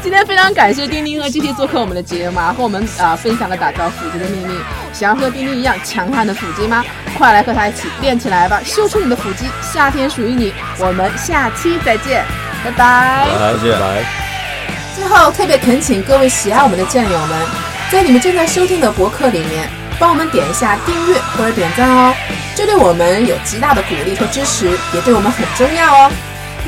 [0.00, 4.54] 今天非常感谢丁丁和 GT 做客我们的节目啊，和我们啊、分享了打造腹肌的秘密。
[4.92, 6.84] 想要和丁丁一样强悍的腹肌吗？
[7.16, 10.54] 快来和他一起练起来吧，秀出你的腹肌，夏天属于你。
[10.78, 12.24] 我们下期再见，
[12.64, 13.26] 拜拜。
[14.94, 17.36] 最后特别恳请各位喜爱我们的战友们，
[17.90, 19.68] 在你们正在收听的博客里面，
[19.98, 22.14] 帮我们点一下订阅或者点赞哦，
[22.54, 26.12] 这对我们有极大的鼓励和支持，也对我们很重要哦。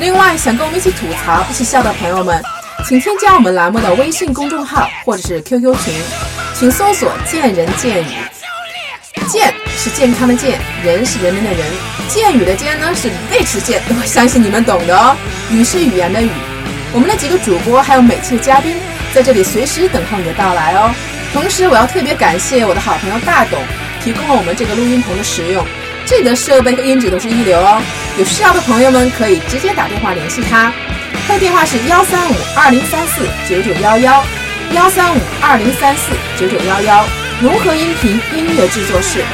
[0.01, 2.43] 另外，想跟我们一起吐槽、一起笑的朋友们，
[2.85, 5.95] 请添加我们栏目的微信公众号或者是 QQ 群，
[6.53, 8.07] 请搜索“见人见语”。
[9.31, 11.61] 健是健康的健，人是人民的人，
[12.09, 15.17] 健语的健呢是未吃健， 我相信你们懂的哦。
[15.53, 16.29] 语是语言的语。
[16.93, 18.77] 我们的几个主播还有每期的嘉宾
[19.15, 20.93] 在这里随时等候你的到来哦。
[21.33, 23.63] 同时，我要特别感谢我的好朋友大董
[24.03, 25.65] 提供了我们这个录音棚的使用，
[26.05, 27.81] 这里的设备和音质都是一流哦。
[28.19, 30.73] 有需要的朋友们可以直接打电话联系他，
[31.29, 34.25] 他的电话是幺三五二零三四九九幺幺，
[34.73, 37.07] 幺三五二零三四九九幺幺，
[37.41, 39.25] 融合音频音乐制作室。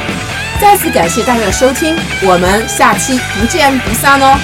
[0.60, 4.38] 再次感谢大家的收听，我们下期不见不散哦。